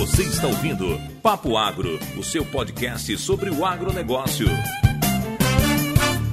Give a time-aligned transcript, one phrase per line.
[0.00, 4.46] Você está ouvindo Papo Agro, o seu podcast sobre o agronegócio.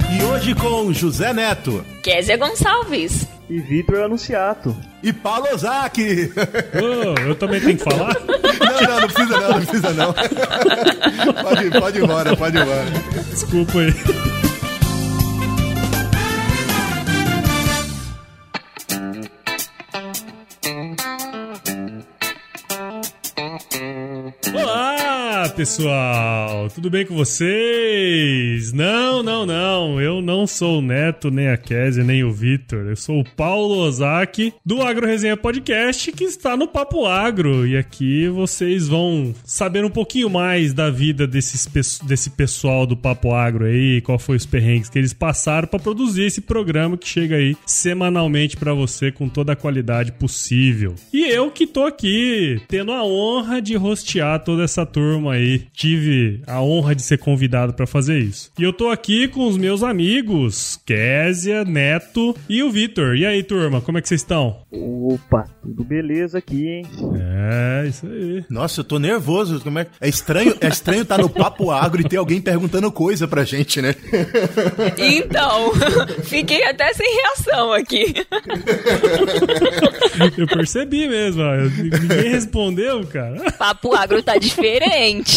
[0.09, 1.83] E hoje com José Neto.
[2.01, 3.27] Kézia Gonçalves.
[3.49, 4.73] E Vitor Anunciato.
[5.03, 6.31] E Paulo Ozaki.
[6.81, 8.15] Oh, eu também tenho que falar?
[8.17, 10.13] Não, não, não precisa não, não precisa não.
[11.43, 12.85] Pode, pode ir embora, pode ir embora.
[13.29, 13.93] Desculpa aí.
[25.57, 26.69] Pessoal!
[26.69, 28.71] Tudo bem com vocês?
[28.71, 29.99] Não, não, não.
[29.99, 32.85] Eu não sou o Neto, nem a Kézia, nem o Vitor.
[32.85, 37.65] Eu sou o Paulo Ozaki, do Agro Resenha Podcast, que está no Papo Agro.
[37.65, 41.67] E aqui vocês vão saber um pouquinho mais da vida desses,
[42.03, 46.25] desse pessoal do Papo Agro aí, qual foi os perrengues que eles passaram para produzir
[46.25, 50.93] esse programa que chega aí semanalmente para você com toda a qualidade possível.
[51.11, 55.46] E eu que tô aqui tendo a honra de rostear toda essa turma aí.
[55.73, 58.51] Tive a honra de ser convidado para fazer isso.
[58.57, 63.15] E eu tô aqui com os meus amigos, Késia, Neto e o Vitor.
[63.15, 64.63] E aí, turma, como é que vocês estão?
[64.71, 66.85] Opa, tudo beleza aqui, hein?
[67.15, 68.43] É, isso aí.
[68.49, 69.59] Nossa, eu tô nervoso.
[69.61, 69.87] Como é...
[70.01, 73.43] é estranho, é estranho estar tá no papo agro e ter alguém perguntando coisa pra
[73.43, 73.95] gente, né?
[74.97, 75.71] Então,
[76.23, 78.15] fiquei até sem reação aqui.
[80.37, 81.55] eu percebi mesmo, ó.
[81.55, 83.51] ninguém respondeu, cara.
[83.53, 85.36] Papo agro tá diferente.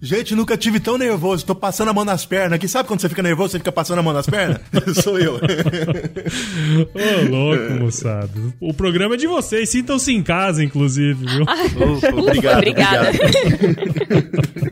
[0.00, 1.46] Gente, nunca tive tão nervoso.
[1.46, 2.66] Tô passando a mão nas pernas aqui.
[2.66, 4.60] Sabe quando você fica nervoso, você fica passando a mão nas pernas?
[5.02, 5.34] Sou eu.
[5.36, 8.30] Ô, louco, moçada.
[8.60, 9.70] O programa é de vocês.
[9.70, 11.44] Sintam-se em casa, inclusive, viu?
[11.94, 12.56] Ufa, obrigado.
[12.56, 13.08] Obrigada.
[13.10, 14.71] Obrigado.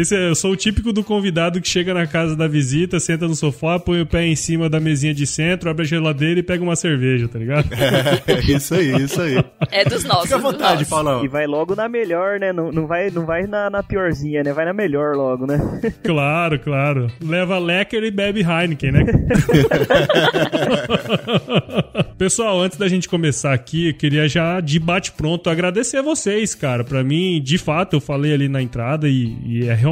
[0.00, 3.26] Esse é, eu sou o típico do convidado que chega na casa da visita, senta
[3.26, 6.42] no sofá, põe o pé em cima da mesinha de centro, abre a geladeira e
[6.42, 7.68] pega uma cerveja, tá ligado?
[8.28, 9.42] É, isso aí, isso aí.
[9.70, 10.24] É dos nossos.
[10.24, 11.24] Fica à vontade, Paulão.
[11.24, 12.52] E vai logo na melhor, né?
[12.52, 14.52] Não, não vai, não vai na, na piorzinha, né?
[14.52, 15.58] Vai na melhor logo, né?
[16.02, 17.10] Claro, claro.
[17.22, 19.04] Leva Lecker e bebe Heineken, né?
[22.18, 26.54] Pessoal, antes da gente começar aqui, eu queria já de bate pronto agradecer a vocês,
[26.54, 26.82] cara.
[26.82, 29.87] Para mim, de fato, eu falei ali na entrada e, e é realmente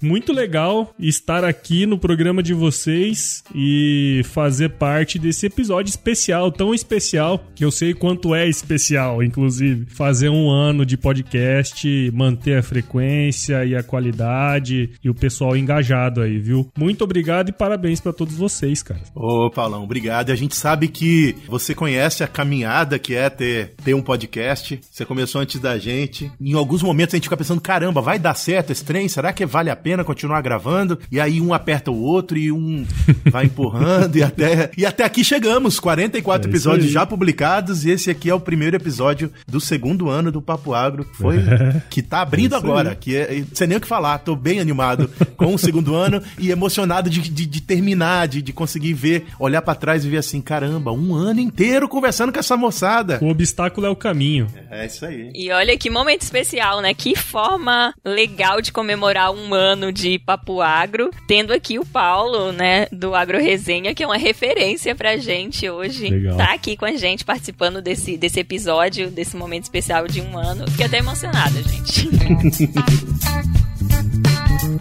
[0.00, 6.74] muito legal estar aqui no programa de vocês e fazer parte desse episódio especial, tão
[6.74, 9.86] especial, que eu sei quanto é especial, inclusive.
[9.86, 16.20] Fazer um ano de podcast, manter a frequência e a qualidade e o pessoal engajado
[16.20, 16.70] aí, viu?
[16.76, 19.00] Muito obrigado e parabéns para todos vocês, cara.
[19.14, 20.30] Ô, Paulão, obrigado.
[20.30, 24.80] A gente sabe que você conhece a caminhada que é ter, ter um podcast.
[24.90, 26.30] Você começou antes da gente.
[26.40, 29.01] Em alguns momentos a gente fica pensando, caramba, vai dar certo esse trem?
[29.08, 30.98] Será que vale a pena continuar gravando?
[31.10, 32.86] E aí um aperta o outro e um
[33.30, 38.10] vai empurrando e até e até aqui chegamos, 44 é episódios já publicados e esse
[38.10, 41.38] aqui é o primeiro episódio do segundo ano do Papo Agro, que foi
[41.90, 45.10] que tá abrindo é agora, que é, sem nem o que falar, tô bem animado
[45.36, 49.62] com o segundo ano e emocionado de, de, de terminar, de, de conseguir ver, olhar
[49.62, 53.18] para trás e ver assim, caramba, um ano inteiro conversando com essa moçada.
[53.20, 54.46] O obstáculo é o caminho.
[54.70, 55.30] É, é isso aí.
[55.34, 56.94] E olha que momento especial, né?
[56.94, 62.52] Que forma legal de começar comemorar um ano de Papo Agro, tendo aqui o Paulo,
[62.52, 66.10] né, do Agro Resenha, que é uma referência pra gente hoje.
[66.10, 66.36] Legal.
[66.36, 70.70] Tá aqui com a gente, participando desse, desse episódio, desse momento especial de um ano.
[70.70, 72.10] Fiquei até emocionada, gente.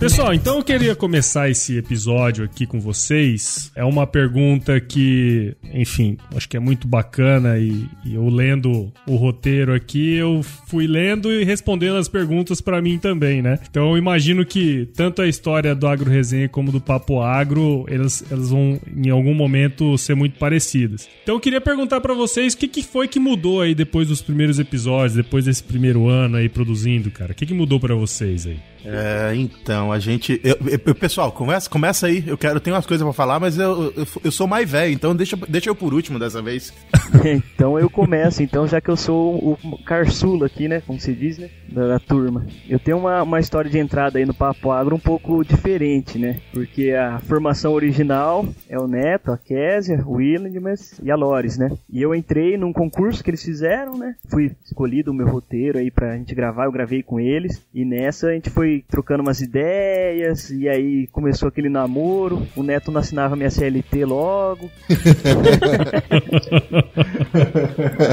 [0.01, 3.71] Pessoal, então eu queria começar esse episódio aqui com vocês.
[3.75, 9.15] É uma pergunta que, enfim, acho que é muito bacana e, e eu lendo o
[9.15, 13.59] roteiro aqui, eu fui lendo e respondendo as perguntas para mim também, né?
[13.69, 18.23] Então eu imagino que tanto a história do Agro Resenha como do Papo Agro, elas,
[18.31, 21.07] elas vão em algum momento ser muito parecidas.
[21.21, 24.19] Então eu queria perguntar para vocês o que, que foi que mudou aí depois dos
[24.19, 27.33] primeiros episódios, depois desse primeiro ano aí produzindo, cara.
[27.33, 28.70] O que, que mudou para vocês aí?
[28.85, 30.39] É, então, a gente.
[30.43, 32.23] Eu, eu, pessoal, começa, começa aí.
[32.25, 35.15] Eu quero, tenho umas coisas pra falar, mas eu, eu, eu sou mais velho, então
[35.15, 36.73] deixa, deixa eu por último dessa vez.
[37.25, 40.81] então eu começo, então, já que eu sou o carçula aqui, né?
[40.85, 41.49] Como se diz, né?
[41.69, 42.45] Da, da, turma.
[42.67, 46.41] Eu tenho uma, uma história de entrada aí no Papo Agro um pouco diferente, né?
[46.51, 51.71] Porque a formação original é o Neto, a Késia, o Williams e a Lores, né?
[51.89, 54.15] E eu entrei num concurso que eles fizeram, né?
[54.29, 57.61] Fui escolhido o meu roteiro aí pra gente gravar, eu gravei com eles.
[57.73, 62.47] E nessa a gente foi trocando umas ideias, e aí começou aquele namoro.
[62.55, 64.69] O Neto não assinava minha CLT logo.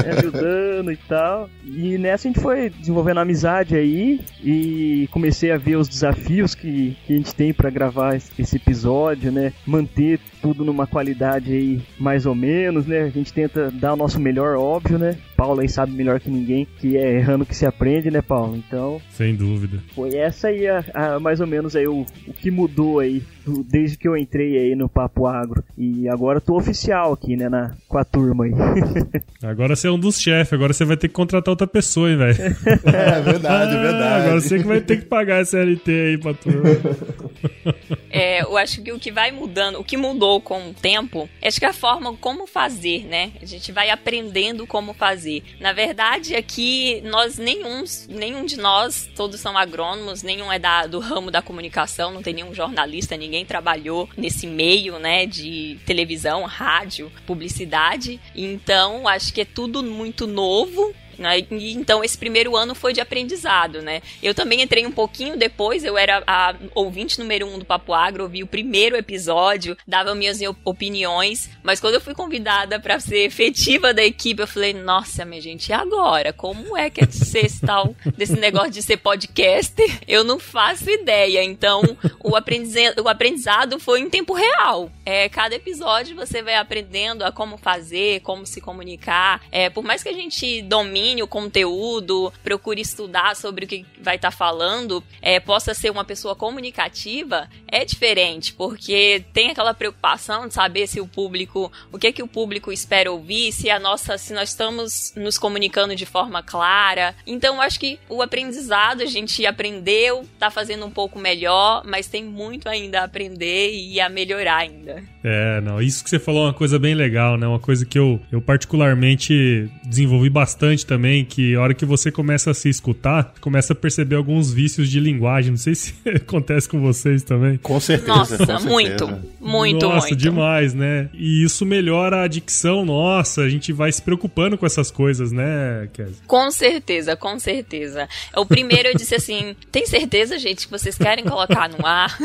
[0.05, 1.49] Me ajudando e tal.
[1.65, 6.97] E nessa a gente foi desenvolvendo amizade aí, e comecei a ver os desafios que,
[7.05, 9.53] que a gente tem para gravar esse episódio, né?
[9.65, 13.01] Manter tudo numa qualidade aí mais ou menos, né?
[13.01, 15.17] A gente tenta dar o nosso melhor, óbvio, né?
[15.35, 18.57] Paulo aí sabe melhor que ninguém que é errando que se aprende, né, Paulo?
[18.57, 19.01] Então.
[19.11, 19.79] Sem dúvida.
[19.95, 23.63] Foi essa aí, a, a, mais ou menos aí o, o que mudou aí do,
[23.63, 25.63] desde que eu entrei aí no Papo Agro.
[25.77, 28.51] E agora tô oficial aqui, né, na, com a turma aí.
[29.43, 32.17] agora você é um dos chefes, agora você vai ter que contratar outra pessoa, hein,
[32.17, 32.37] velho.
[32.85, 34.23] é verdade, é verdade.
[34.23, 36.69] Agora você que vai ter que pagar essa LT aí pra turma.
[38.09, 41.59] É, eu acho que o que vai mudando, o que mudou com o tempo, acho
[41.59, 43.31] que a forma como fazer, né?
[43.41, 45.43] A gente vai aprendendo como fazer.
[45.59, 50.99] Na verdade, aqui nós nenhum, nenhum de nós, todos são agrônomos, nenhum é da, do
[50.99, 57.11] ramo da comunicação, não tem nenhum jornalista, ninguém trabalhou nesse meio, né, de televisão, rádio,
[57.25, 58.19] publicidade.
[58.35, 61.45] Então, acho que é tudo muito novo né?
[61.51, 64.01] Então esse primeiro ano foi de aprendizado, né?
[64.21, 68.23] Eu também entrei um pouquinho depois, eu era a ouvinte número um do Papo Agro,
[68.23, 73.93] ouvi o primeiro episódio, dava minhas opiniões, mas quando eu fui convidada para ser efetiva
[73.93, 76.31] da equipe, eu falei, nossa, minha gente, e agora?
[76.31, 79.99] Como é que é ser tal, desse negócio de ser podcaster?
[80.07, 81.43] Eu não faço ideia.
[81.43, 81.81] Então,
[82.23, 84.91] o aprendizado, o aprendizado foi em tempo real.
[85.05, 89.41] É, cada episódio você vai aprendendo a como fazer, como se comunicar.
[89.51, 93.85] É, por mais que a gente domine domine o conteúdo, procure estudar sobre o que
[93.99, 99.73] vai estar tá falando, é, possa ser uma pessoa comunicativa, é diferente, porque tem aquela
[99.73, 103.69] preocupação de saber se o público, o que é que o público espera ouvir, se
[103.69, 107.15] a nossa, se nós estamos nos comunicando de forma clara.
[107.25, 112.23] Então, acho que o aprendizado a gente aprendeu, tá fazendo um pouco melhor, mas tem
[112.23, 115.03] muito ainda a aprender e a melhorar ainda.
[115.23, 117.47] É, não, isso que você falou é uma coisa bem legal, né?
[117.47, 122.51] Uma coisa que eu, eu particularmente desenvolvi bastante também, que a hora que você começa
[122.51, 125.51] a se escutar, começa a perceber alguns vícios de linguagem.
[125.51, 127.57] Não sei se acontece com vocês também.
[127.57, 128.07] Com certeza.
[128.09, 128.69] Nossa, com certeza.
[128.69, 130.15] muito, muito, Nossa, muito.
[130.15, 131.09] demais, né?
[131.13, 135.89] E isso melhora a dicção nossa, a gente vai se preocupando com essas coisas, né,
[135.93, 136.15] Kézia?
[136.27, 138.07] Com certeza, com certeza.
[138.35, 142.17] O primeiro eu disse assim, tem certeza, gente, que vocês querem colocar no ar?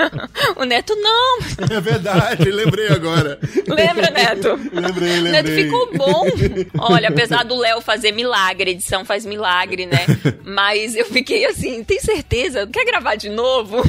[0.56, 1.38] o Neto, não.
[1.70, 3.38] É verdade, lembrei agora.
[3.66, 4.48] Lembra, Neto?
[4.72, 5.32] lembrei, lembrei.
[5.32, 6.24] Neto ficou bom.
[6.78, 10.06] Olha, apesar do Léo fazer milagre, a edição faz milagre, né?
[10.44, 12.66] Mas eu fiquei assim, tem certeza?
[12.66, 13.82] Quer gravar de novo?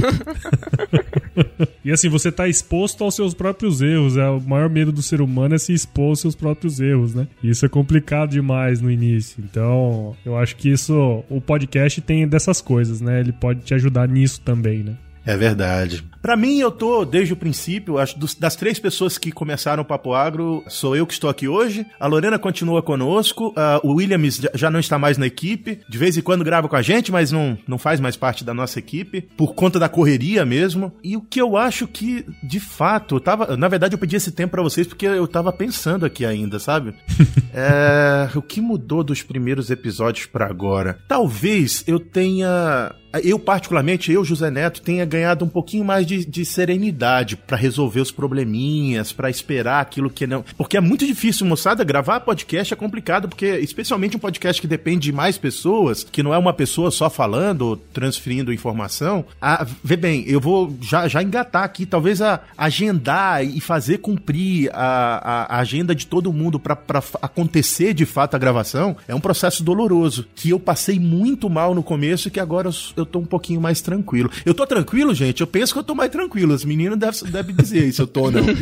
[1.84, 4.18] e assim, você tá exposto aos seus próprios erros.
[4.18, 7.28] É o maior medo do ser humano é se expor aos seus próprios erros, né?
[7.42, 9.44] E isso é complicado demais no início.
[9.44, 13.20] Então, eu acho que isso, o podcast tem dessas coisas, né?
[13.20, 14.96] Ele pode te ajudar nisso também, né?
[15.28, 16.06] É verdade.
[16.22, 19.86] Para mim, eu tô desde o princípio, acho dos, das três pessoas que começaram o
[19.86, 21.86] Papo Agro, sou eu que estou aqui hoje.
[22.00, 25.82] A Lorena continua conosco, uh, o Williams já não está mais na equipe.
[25.90, 28.54] De vez em quando grava com a gente, mas não, não faz mais parte da
[28.54, 30.94] nossa equipe, por conta da correria mesmo.
[31.04, 33.58] E o que eu acho que, de fato, eu tava.
[33.58, 36.96] Na verdade, eu pedi esse tempo para vocês porque eu tava pensando aqui ainda, sabe?
[37.54, 40.98] é, o que mudou dos primeiros episódios para agora?
[41.06, 46.46] Talvez eu tenha eu particularmente, eu, José Neto, tenha ganhado um pouquinho mais de, de
[46.46, 50.44] serenidade para resolver os probleminhas, para esperar aquilo que não.
[50.58, 55.06] Porque é muito difícil, moçada, gravar podcast é complicado, porque especialmente um podcast que depende
[55.06, 59.26] de mais pessoas, que não é uma pessoa só falando ou transferindo informação.
[59.42, 64.70] A, vê bem, eu vou já, já engatar aqui, talvez a, agendar e fazer cumprir
[64.74, 66.78] a, a, a agenda de todo mundo para
[67.22, 71.84] acontecer de fato a gravação é um processo doloroso, que eu passei muito mal no
[71.84, 74.30] começo e que agora eu tô um pouquinho mais tranquilo.
[74.46, 75.42] Eu tô tranquilo, gente?
[75.42, 76.54] Eu penso que eu tô mais tranquilo.
[76.54, 78.44] As meninas devem deve dizer se eu tô não.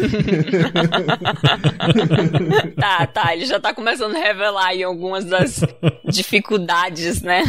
[2.75, 3.35] tá, tá.
[3.35, 5.61] Ele já tá começando a revelar aí algumas das
[6.09, 7.43] dificuldades, né?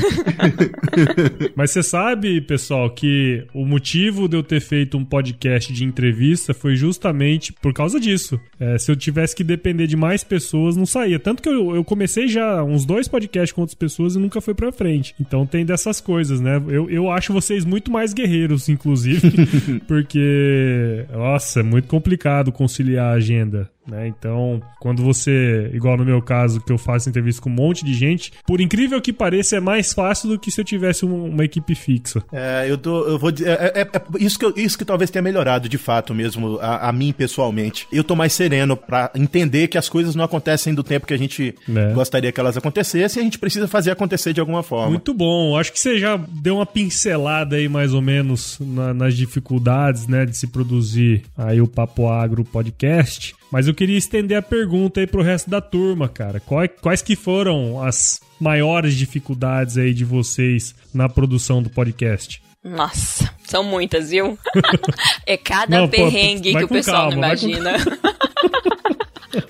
[1.55, 6.55] Mas você sabe, pessoal, que o motivo de eu ter feito um podcast de entrevista
[6.55, 8.41] foi justamente por causa disso.
[8.59, 11.19] É, se eu tivesse que depender de mais pessoas, não saía.
[11.19, 14.55] Tanto que eu, eu comecei já uns dois podcasts com outras pessoas e nunca foi
[14.55, 15.15] pra frente.
[15.21, 16.63] Então tem dessas coisas, né?
[16.69, 19.31] Eu, eu acho vocês muito mais guerreiros, inclusive,
[19.89, 23.71] porque, nossa, é muito complicado conciliar a agenda.
[23.87, 24.09] Né?
[24.09, 27.95] Então, quando você, igual no meu caso, que eu faço entrevista com um monte de
[27.95, 31.45] gente, por incrível que pareça, é mais fácil do que se eu tivesse uma, uma
[31.45, 32.23] equipe fixa.
[32.33, 33.31] É, eu, tô, eu vou.
[33.31, 33.89] É, é, é,
[34.19, 37.87] isso, que eu, isso que talvez tenha melhorado de fato mesmo, a, a mim pessoalmente.
[37.93, 41.19] Eu tô mais sereno para entender que as coisas não acontecem do tempo que a
[41.19, 41.93] gente é.
[41.93, 44.91] gostaria que elas acontecessem e a gente precisa fazer acontecer de alguma forma.
[44.91, 45.57] Muito bom.
[45.57, 50.27] Acho que você já deu uma pincelada aí, mais ou menos, na, nas dificuldades, né,
[50.27, 53.35] de se produzir aí o Papo Agro podcast.
[53.51, 56.41] Mas eu queria estender a pergunta aí pro resto da turma, cara.
[56.41, 62.43] Quais, quais que foram as maiores dificuldades aí de vocês na produção do podcast?
[62.63, 64.37] Nossa, são muitas, viu?
[65.25, 67.73] é cada não, perrengue pô, que o pessoal calma, não imagina.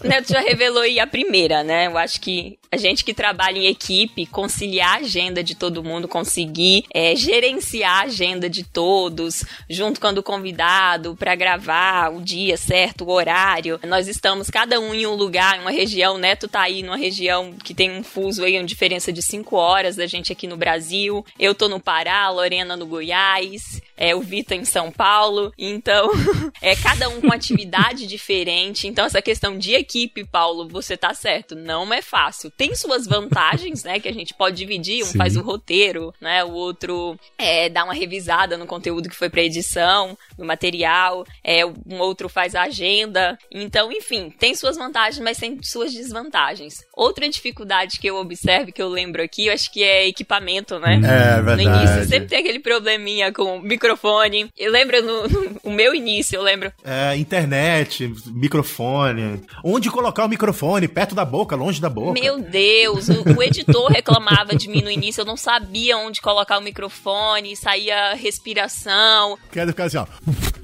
[0.07, 1.87] Neto já revelou aí a primeira, né?
[1.87, 6.09] Eu acho que a gente que trabalha em equipe, conciliar a agenda de todo mundo,
[6.09, 12.57] conseguir é, gerenciar a agenda de todos, junto com o convidado, para gravar o dia
[12.57, 13.81] certo, o horário.
[13.87, 16.17] Nós estamos cada um em um lugar, em uma região.
[16.17, 19.57] O Neto tá aí numa região que tem um fuso aí, uma diferença de 5
[19.57, 21.25] horas da gente aqui no Brasil.
[21.39, 25.53] Eu tô no Pará, a Lorena no Goiás, é, o Vitor em São Paulo.
[25.57, 26.11] Então,
[26.61, 28.87] é cada um com atividade diferente.
[28.87, 29.96] Então, essa questão de equipe,
[30.31, 34.01] Paulo, você tá certo, não é fácil tem suas vantagens, né?
[34.01, 35.19] Que a gente pode dividir, um Sim.
[35.19, 36.43] faz o roteiro, né?
[36.45, 41.65] O outro é, dá uma revisada no conteúdo que foi pra edição, no material, é,
[41.65, 43.39] um outro faz a agenda.
[43.51, 46.85] Então, enfim, tem suas vantagens, mas tem suas desvantagens.
[46.95, 50.97] Outra dificuldade que eu observo, que eu lembro aqui, eu acho que é equipamento, né?
[50.97, 51.65] É, verdade.
[51.65, 54.51] No início, sempre tem aquele probleminha com microfone.
[54.57, 56.73] Eu lembro no, no o meu início, eu lembro.
[56.85, 59.43] É, internet, microfone.
[59.65, 60.89] Onde colocar o microfone?
[60.89, 62.19] Perto da boca, longe da boca.
[62.19, 66.59] Meu Deus, o, o, editor reclamava de mim no início, eu não sabia onde colocar
[66.59, 69.39] o microfone, saía respiração.
[69.51, 70.07] Quero ficar assim, ó.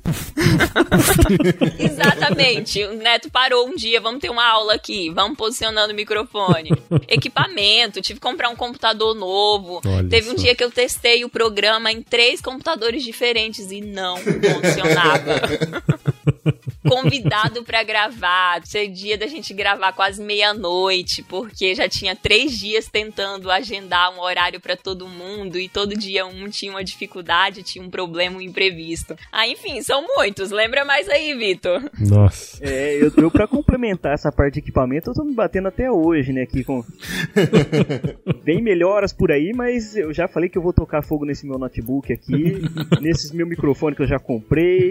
[1.79, 2.83] Exatamente.
[2.85, 6.71] O Neto parou um dia, vamos ter uma aula aqui, vamos posicionando o microfone.
[7.09, 9.81] Equipamento, tive que comprar um computador novo.
[9.85, 14.17] Olha Teve um dia que eu testei o programa em três computadores diferentes e não
[14.17, 15.41] funcionava.
[16.89, 22.89] Convidado para gravar, ser dia da gente gravar quase meia-noite, porque já tinha três dias
[22.89, 27.85] tentando agendar um horário para todo mundo e todo dia um tinha uma dificuldade, tinha
[27.85, 29.17] um problema, um imprevisto.
[29.31, 30.51] Ah, enfim, são muitos.
[30.51, 31.83] Lembra mais aí, Vitor.
[31.99, 32.59] Nossa.
[32.61, 36.33] É, eu, eu pra complementar essa parte de equipamento, eu tô me batendo até hoje,
[36.33, 36.85] né, aqui com...
[38.45, 41.59] Bem melhoras por aí, mas eu já falei que eu vou tocar fogo nesse meu
[41.59, 42.61] notebook aqui,
[43.01, 44.91] nesses meu microfone que eu já comprei,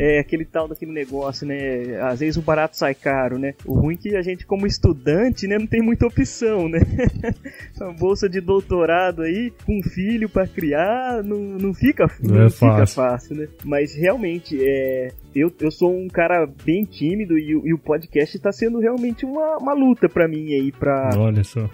[0.00, 3.94] é aquele tal daquele negócio, né, às vezes o barato sai caro, né, o ruim
[3.94, 6.80] é que a gente como estudante, né, não tem muita opção, né,
[7.80, 12.46] uma bolsa de doutorado aí, com um filho para criar, não, não fica, não, não
[12.46, 12.94] é fica fácil.
[12.94, 15.08] fácil, né, mas realmente, é,
[15.40, 19.58] eu, eu sou um cara bem tímido e, e o podcast está sendo realmente uma,
[19.58, 21.10] uma luta para mim aí, pra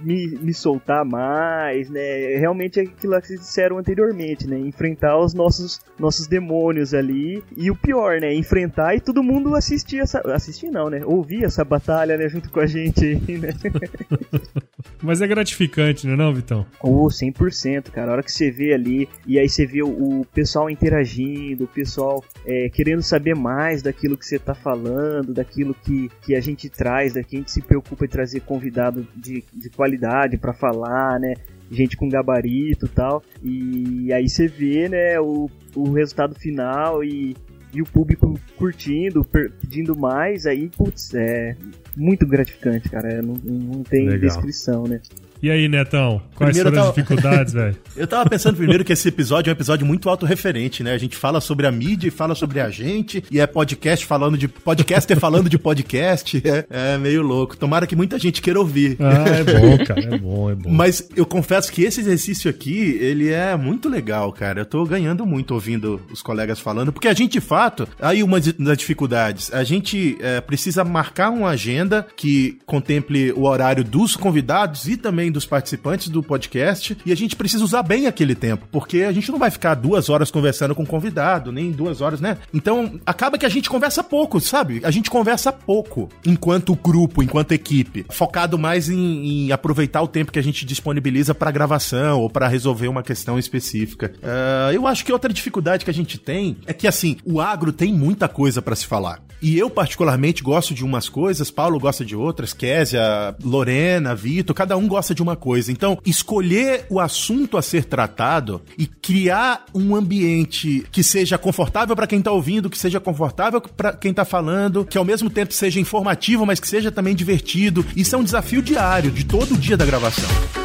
[0.02, 2.36] me, me soltar mais, né?
[2.36, 4.58] Realmente é aquilo que vocês disseram anteriormente, né?
[4.58, 7.42] Enfrentar os nossos, nossos demônios ali.
[7.56, 8.34] E o pior, né?
[8.34, 10.20] Enfrentar e todo mundo assistir essa.
[10.32, 11.02] Assistir não, né?
[11.04, 12.28] Ouvir essa batalha, né?
[12.28, 13.50] Junto com a gente aí, né?
[15.02, 16.66] Mas é gratificante, né, não, Vitão?
[16.82, 18.10] Oh, 100%, cara.
[18.10, 19.88] A hora que você vê ali, e aí você vê o,
[20.20, 25.74] o pessoal interagindo, o pessoal é, querendo saber mais daquilo que você está falando, daquilo
[25.74, 29.68] que, que a gente traz, daqui a gente se preocupa em trazer convidado de, de
[29.70, 31.34] qualidade para falar, né?
[31.70, 33.22] Gente com gabarito e tal.
[33.42, 37.36] E aí você vê, né, o, o resultado final e,
[37.74, 41.56] e o público curtindo, pedindo mais, aí, putz, é
[41.96, 43.12] muito gratificante, cara.
[43.12, 44.30] É, não, não tem Legal.
[44.30, 45.00] descrição, né?
[45.44, 46.22] E aí, Netão?
[46.34, 46.88] Quais primeiro foram tava...
[46.88, 47.76] as dificuldades, velho?
[47.94, 50.94] Eu tava pensando primeiro que esse episódio é um episódio muito autorreferente, né?
[50.94, 54.38] A gente fala sobre a mídia e fala sobre a gente, e é podcast falando
[54.38, 54.48] de.
[54.48, 56.42] podcaster falando de podcast.
[56.54, 57.56] É, é, meio louco.
[57.56, 58.96] Tomara que muita gente queira ouvir.
[59.00, 60.14] Ah, é bom, cara.
[60.14, 60.70] É bom, é bom.
[60.70, 64.60] Mas eu confesso que esse exercício aqui, ele é muito legal, cara.
[64.60, 68.38] Eu tô ganhando muito ouvindo os colegas falando, porque a gente, de fato, aí uma
[68.40, 74.86] das dificuldades, a gente é, precisa marcar uma agenda que contemple o horário dos convidados
[74.86, 79.02] e também dos participantes do podcast e a gente precisa usar bem aquele tempo, porque
[79.02, 82.38] a gente não vai ficar duas horas conversando com convidado, nem duas horas, né?
[82.52, 84.80] Então acaba que a gente conversa pouco, sabe?
[84.84, 90.32] A gente conversa pouco enquanto grupo, enquanto equipe, focado mais em, em aproveitar o tempo
[90.32, 94.12] que a gente disponibiliza para gravação ou para resolver uma questão específica.
[94.18, 97.72] Uh, eu acho que outra dificuldade que a gente tem é que assim o agro
[97.72, 99.20] tem muita coisa para se falar.
[99.44, 104.74] E eu, particularmente, gosto de umas coisas, Paulo gosta de outras, Késia, Lorena, Vitor, cada
[104.74, 105.72] um gosta de uma coisa.
[105.72, 112.06] Então, escolher o assunto a ser tratado e criar um ambiente que seja confortável para
[112.06, 115.80] quem tá ouvindo, que seja confortável para quem tá falando, que ao mesmo tempo seja
[115.80, 117.84] informativo, mas que seja também divertido.
[117.96, 120.63] Isso é um desafio diário, de todo dia da gravação.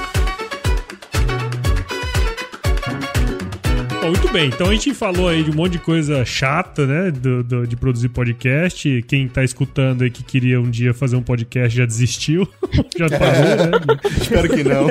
[4.10, 4.48] Muito bem.
[4.48, 7.12] Então a gente falou aí de um monte de coisa chata, né?
[7.12, 9.04] Do, do, de produzir podcast.
[9.08, 12.48] Quem tá escutando aí que queria um dia fazer um podcast já desistiu.
[12.98, 14.00] já parou, né?
[14.22, 14.88] Espero que não.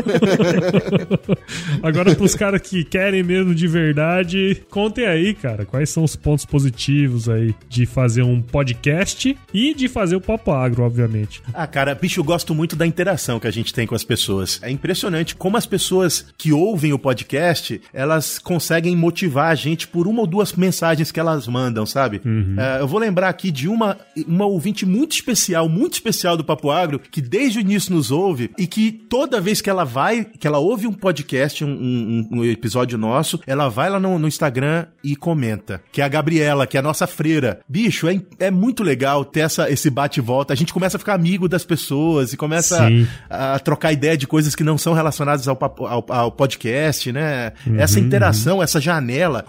[1.83, 6.45] Agora, pros caras que querem mesmo de verdade, contem aí, cara, quais são os pontos
[6.45, 11.43] positivos aí de fazer um podcast e de fazer o Papo Agro, obviamente.
[11.53, 14.61] Ah, cara, bicho, eu gosto muito da interação que a gente tem com as pessoas.
[14.63, 20.07] É impressionante como as pessoas que ouvem o podcast, elas conseguem motivar a gente por
[20.07, 22.21] uma ou duas mensagens que elas mandam, sabe?
[22.25, 22.57] Uhum.
[22.59, 23.97] É, eu vou lembrar aqui de uma,
[24.27, 28.51] uma ouvinte muito especial, muito especial do Papo Agro, que desde o início nos ouve
[28.59, 32.45] e que toda vez que ela vai, que ela ouve um podcast, um, um, um
[32.45, 35.81] episódio nosso, ela vai lá no, no, Instagram e comenta.
[35.91, 37.61] Que é a Gabriela, que é a nossa freira.
[37.67, 40.53] Bicho, é, é muito legal ter essa, esse bate-volta.
[40.53, 42.89] A gente começa a ficar amigo das pessoas e começa
[43.31, 47.53] a, a, trocar ideia de coisas que não são relacionadas ao, ao, ao podcast, né?
[47.67, 48.98] Uhum, essa interação, essa janela.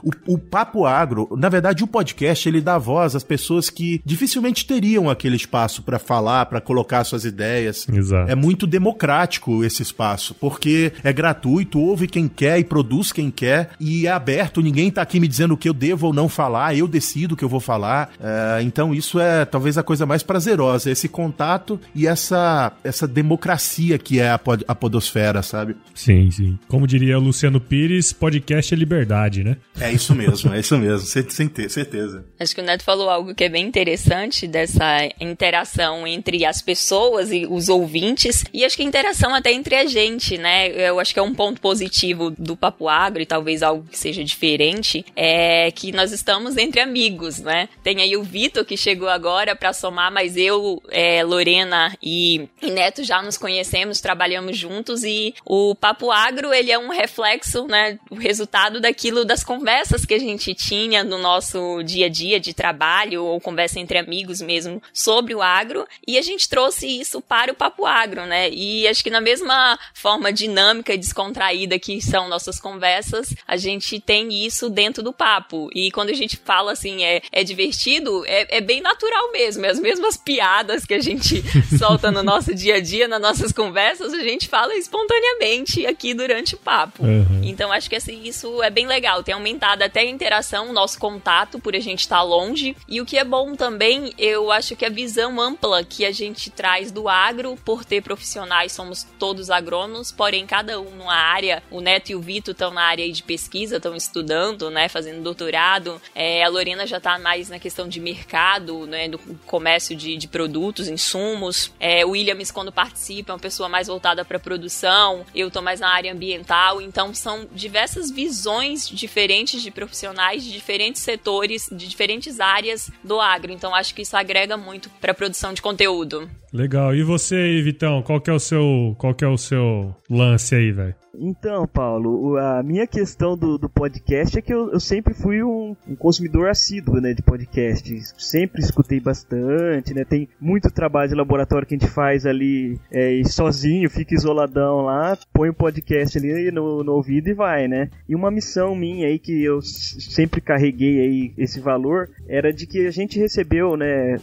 [0.03, 4.65] O, o Papo Agro, na verdade, o podcast, ele dá voz às pessoas que dificilmente
[4.65, 7.87] teriam aquele espaço para falar, para colocar suas ideias.
[7.87, 8.31] Exato.
[8.31, 13.71] É muito democrático esse espaço, porque é gratuito, ouve quem quer e produz quem quer,
[13.79, 16.75] e é aberto, ninguém tá aqui me dizendo o que eu devo ou não falar,
[16.75, 18.11] eu decido o que eu vou falar.
[18.19, 23.97] É, então isso é talvez a coisa mais prazerosa, esse contato e essa, essa democracia
[23.97, 25.75] que é a, pod, a podosfera, sabe?
[25.93, 26.57] Sim, sim.
[26.67, 29.57] Como diria o Luciano Pires, podcast é liberdade, né?
[29.79, 32.25] É isso mesmo, é isso mesmo, sem, sem ter certeza.
[32.39, 37.31] Acho que o Neto falou algo que é bem interessante dessa interação entre as pessoas
[37.31, 40.69] e os ouvintes, e acho que a interação até entre a gente, né?
[40.69, 44.23] Eu acho que é um ponto positivo do Papo Agro, e talvez algo que seja
[44.23, 47.69] diferente, é que nós estamos entre amigos, né?
[47.83, 52.69] Tem aí o Vitor que chegou agora para somar, mas eu, é, Lorena e, e
[52.71, 57.99] Neto já nos conhecemos, trabalhamos juntos, e o Papo Agro, ele é um reflexo, né?
[58.09, 62.51] O resultado daquilo, das conversas que a gente tinha no nosso dia a dia de
[62.51, 67.51] trabalho, ou conversa entre amigos mesmo, sobre o agro, e a gente trouxe isso para
[67.51, 68.49] o Papo Agro, né?
[68.49, 73.99] E acho que na mesma forma dinâmica e descontraída que são nossas conversas, a gente
[73.99, 75.69] tem isso dentro do papo.
[75.75, 79.63] E quando a gente fala assim, é, é divertido, é, é bem natural mesmo.
[79.63, 81.43] É as mesmas piadas que a gente
[81.77, 86.55] solta no nosso dia a dia, nas nossas conversas, a gente fala espontaneamente aqui durante
[86.55, 87.03] o papo.
[87.03, 87.41] Uhum.
[87.43, 89.18] Então acho que assim, isso é bem legal.
[89.23, 92.75] Tem aumentado até a interação, o nosso contato por a gente estar longe.
[92.87, 96.49] E o que é bom também, eu acho que a visão ampla que a gente
[96.49, 101.63] traz do agro, por ter profissionais, somos todos agrônomos, porém cada um numa área.
[101.71, 106.01] O Neto e o Vitor estão na área de pesquisa, estão estudando, né, fazendo doutorado.
[106.13, 110.27] É, a Lorena já está mais na questão de mercado, né, do comércio de, de
[110.27, 111.71] produtos, insumos.
[111.79, 115.25] É, o Williams, quando participa, é uma pessoa mais voltada para produção.
[115.33, 116.81] Eu estou mais na área ambiental.
[116.81, 123.51] Então, são diversas visões diferentes de profissionais de diferentes setores, de diferentes áreas do agro.
[123.51, 126.29] Então, acho que isso agrega muito para a produção de conteúdo.
[126.53, 126.95] Legal.
[126.95, 130.55] E você aí, Vitão, qual que é o seu, qual que é o seu lance
[130.55, 130.95] aí, velho?
[131.21, 135.75] Então, Paulo, a minha questão do, do podcast é que eu, eu sempre fui um,
[135.85, 138.13] um, consumidor assíduo, né, de podcasts.
[138.17, 143.21] Sempre escutei bastante, né, tem muito trabalho de laboratório que a gente faz ali é,
[143.25, 147.89] sozinho, fica isoladão lá, põe o um podcast ali no, no ouvido e vai, né.
[148.07, 152.87] E uma missão minha aí que eu sempre carreguei aí esse valor era de que
[152.87, 154.15] a gente recebeu, né,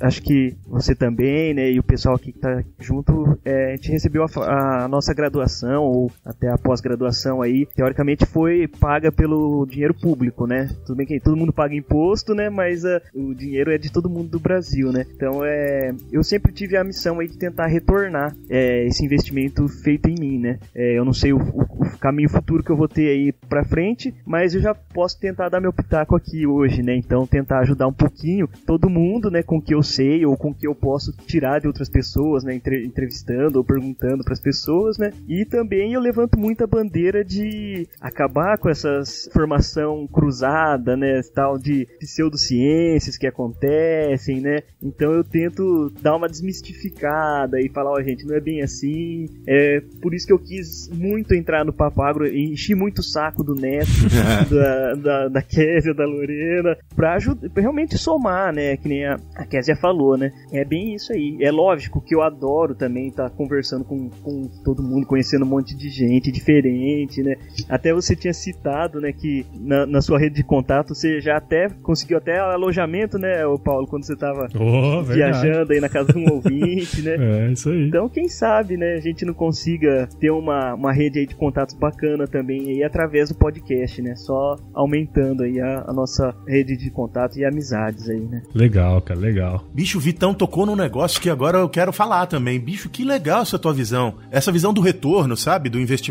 [0.00, 3.90] acho que você também, né, e o pessoal aqui que tá junto, é, a gente
[3.90, 6.12] recebeu a, a nossa graduação ou
[6.42, 10.68] até a pós-graduação aí, teoricamente foi paga pelo dinheiro público, né?
[10.84, 12.50] Tudo bem que todo mundo paga imposto, né?
[12.50, 15.06] Mas uh, o dinheiro é de todo mundo do Brasil, né?
[15.14, 20.08] Então é, eu sempre tive a missão aí de tentar retornar é, esse investimento feito
[20.08, 20.58] em mim, né?
[20.74, 23.64] É, eu não sei o, o, o, caminho futuro que eu vou ter aí pra
[23.64, 26.96] frente, mas eu já posso tentar dar meu pitaco aqui hoje, né?
[26.96, 29.42] Então tentar ajudar um pouquinho todo mundo, né?
[29.42, 32.42] Com o que eu sei ou com o que eu posso tirar de outras pessoas,
[32.42, 32.54] né?
[32.54, 35.12] entrevistando ou perguntando para as pessoas, né?
[35.28, 41.20] E também eu levanto muita bandeira de acabar com essas formação cruzada, né?
[41.34, 44.60] Tal de pseudociências que acontecem, né?
[44.82, 49.26] Então eu tento dar uma desmistificada e falar, ó, oh, gente, não é bem assim.
[49.46, 53.42] É por isso que eu quis muito entrar no Papo Agro, enchi muito o saco
[53.42, 53.88] do Neto,
[54.50, 58.76] da, da, da Késia, da Lorena, pra, ajudar, pra realmente somar, né?
[58.76, 60.32] Que nem a, a Késia falou, né?
[60.52, 61.38] É bem isso aí.
[61.40, 65.48] É lógico que eu adoro também estar tá conversando com, com todo mundo, conhecendo um
[65.48, 67.36] monte de gente diferente, né?
[67.68, 71.68] Até você tinha citado, né, que na, na sua rede de contato você já até
[71.82, 76.18] conseguiu até alojamento, né, o Paulo, quando você tava oh, viajando aí na casa de
[76.18, 77.12] um ouvinte, né?
[77.22, 77.86] É, isso aí.
[77.86, 81.74] Então, quem sabe, né, a gente não consiga ter uma, uma rede aí de contatos
[81.74, 84.16] bacana também aí através do podcast, né?
[84.16, 88.42] Só aumentando aí a, a nossa rede de contatos e amizades aí, né?
[88.54, 89.64] Legal, cara, legal.
[89.72, 92.58] Bicho, o Vitão tocou num negócio que agora eu quero falar também.
[92.58, 94.14] Bicho, que legal essa tua visão.
[94.30, 95.68] Essa visão do retorno, sabe?
[95.68, 96.01] Do investimento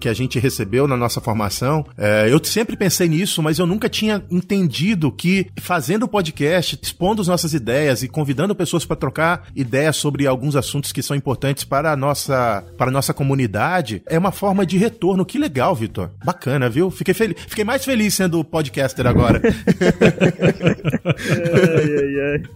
[0.00, 1.84] que a gente recebeu na nossa formação.
[1.96, 7.22] É, eu sempre pensei nisso, mas eu nunca tinha entendido que fazendo o podcast, expondo
[7.22, 11.64] as nossas ideias e convidando pessoas para trocar ideias sobre alguns assuntos que são importantes
[11.64, 15.24] para a nossa, para a nossa comunidade, é uma forma de retorno.
[15.24, 16.10] Que legal, Vitor.
[16.24, 16.90] Bacana, viu?
[16.90, 17.34] Fiquei, fel...
[17.48, 19.40] Fiquei mais feliz sendo podcaster agora.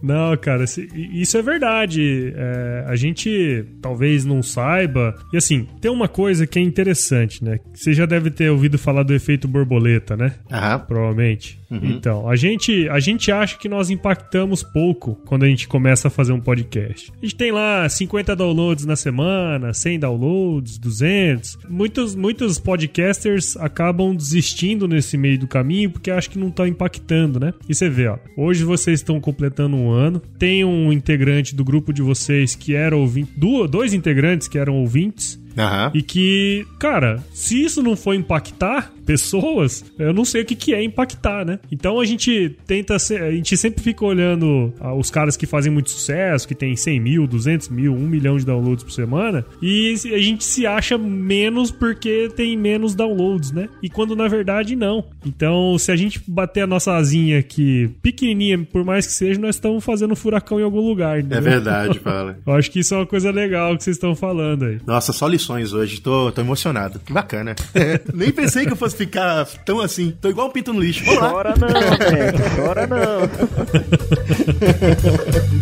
[0.03, 2.33] Não, cara, isso é verdade.
[2.37, 5.15] É, a gente talvez não saiba.
[5.33, 7.61] E assim, tem uma coisa que é interessante, né?
[7.73, 10.35] Você já deve ter ouvido falar do efeito borboleta, né?
[10.51, 10.79] Aham.
[10.81, 11.59] Provavelmente.
[11.71, 11.81] Uhum.
[11.83, 16.11] Então, a gente, a gente acha que nós impactamos pouco quando a gente começa a
[16.11, 17.13] fazer um podcast.
[17.21, 21.59] A gente tem lá 50 downloads na semana, 100 downloads, 200.
[21.69, 27.41] Muitos, muitos podcasters acabam desistindo nesse meio do caminho porque acham que não estão impactando,
[27.41, 27.53] né?
[27.69, 31.93] E você vê, ó, hoje vocês estão completando um ano, tem um integrante do grupo
[31.93, 33.33] de vocês que era ouvinte,
[33.71, 35.91] dois integrantes que eram ouvintes, Uhum.
[35.95, 40.75] E que, cara, se isso não for impactar pessoas, eu não sei o que, que
[40.75, 41.59] é impactar, né?
[41.73, 45.73] Então a gente tenta, ser, a gente sempre fica olhando ah, os caras que fazem
[45.73, 49.95] muito sucesso, que tem 100 mil, 200 mil, 1 milhão de downloads por semana, e
[50.13, 53.69] a gente se acha menos porque tem menos downloads, né?
[53.83, 55.05] E quando na verdade não.
[55.25, 59.57] Então, se a gente bater a nossa asinha aqui pequenininha, por mais que seja, nós
[59.57, 61.19] estamos fazendo um furacão em algum lugar.
[61.19, 61.39] Entendeu?
[61.39, 62.39] É verdade, fala.
[62.47, 64.79] Eu acho que isso é uma coisa legal que vocês estão falando aí.
[64.87, 66.01] Nossa, só lição emoções hoje.
[66.01, 66.99] Tô, tô emocionado.
[66.99, 67.55] Que bacana.
[68.13, 70.11] Nem pensei que eu fosse ficar tão assim.
[70.21, 71.05] Tô igual um pinto no lixo.
[71.05, 71.31] Vamos lá.
[71.31, 72.57] Chora não, gente.
[72.57, 73.21] Chora não.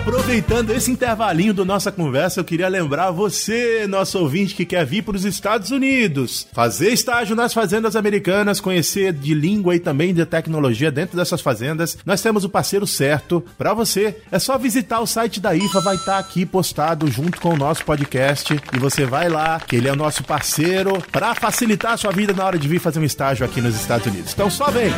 [0.00, 5.02] Aproveitando esse intervalinho da nossa conversa, eu queria lembrar você, nosso ouvinte que quer vir
[5.02, 10.24] para os Estados Unidos, fazer estágio nas fazendas americanas, conhecer de língua e também de
[10.24, 11.98] tecnologia dentro dessas fazendas.
[12.04, 14.16] Nós temos o parceiro certo para você.
[14.32, 17.58] É só visitar o site da IFA, vai estar tá aqui postado junto com o
[17.58, 21.96] nosso podcast e você vai lá, que ele é o nosso parceiro para facilitar a
[21.98, 24.32] sua vida na hora de vir fazer um estágio aqui nos Estados Unidos.
[24.32, 24.90] Então só vem.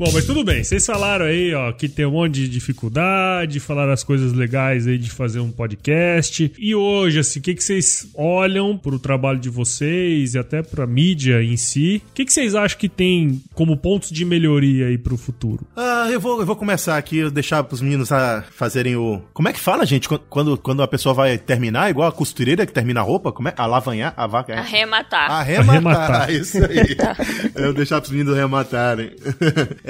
[0.00, 0.64] Bom, mas tudo bem.
[0.64, 4.96] Vocês falaram aí, ó, que tem um monte de dificuldade, falaram as coisas legais aí
[4.96, 6.50] de fazer um podcast.
[6.58, 10.86] E hoje, assim, o que, que vocês olham pro trabalho de vocês e até pra
[10.86, 12.02] mídia em si?
[12.12, 15.66] O que, que vocês acham que tem como pontos de melhoria aí pro futuro?
[15.76, 19.20] Ah, eu vou, eu vou começar aqui, deixar pros meninos a fazerem o.
[19.34, 20.08] Como é que fala, gente?
[20.08, 23.32] Quando, quando a pessoa vai terminar, igual a costureira que termina a roupa?
[23.32, 23.54] Como é?
[23.54, 24.14] Alavanhar?
[24.16, 24.54] A vaca?
[24.54, 24.60] É?
[24.60, 25.30] Arrematar.
[25.30, 25.74] Arrematar.
[25.74, 26.32] Arrematar.
[26.32, 26.96] Isso aí.
[27.54, 29.10] eu vou deixar pros meninos arrematarem.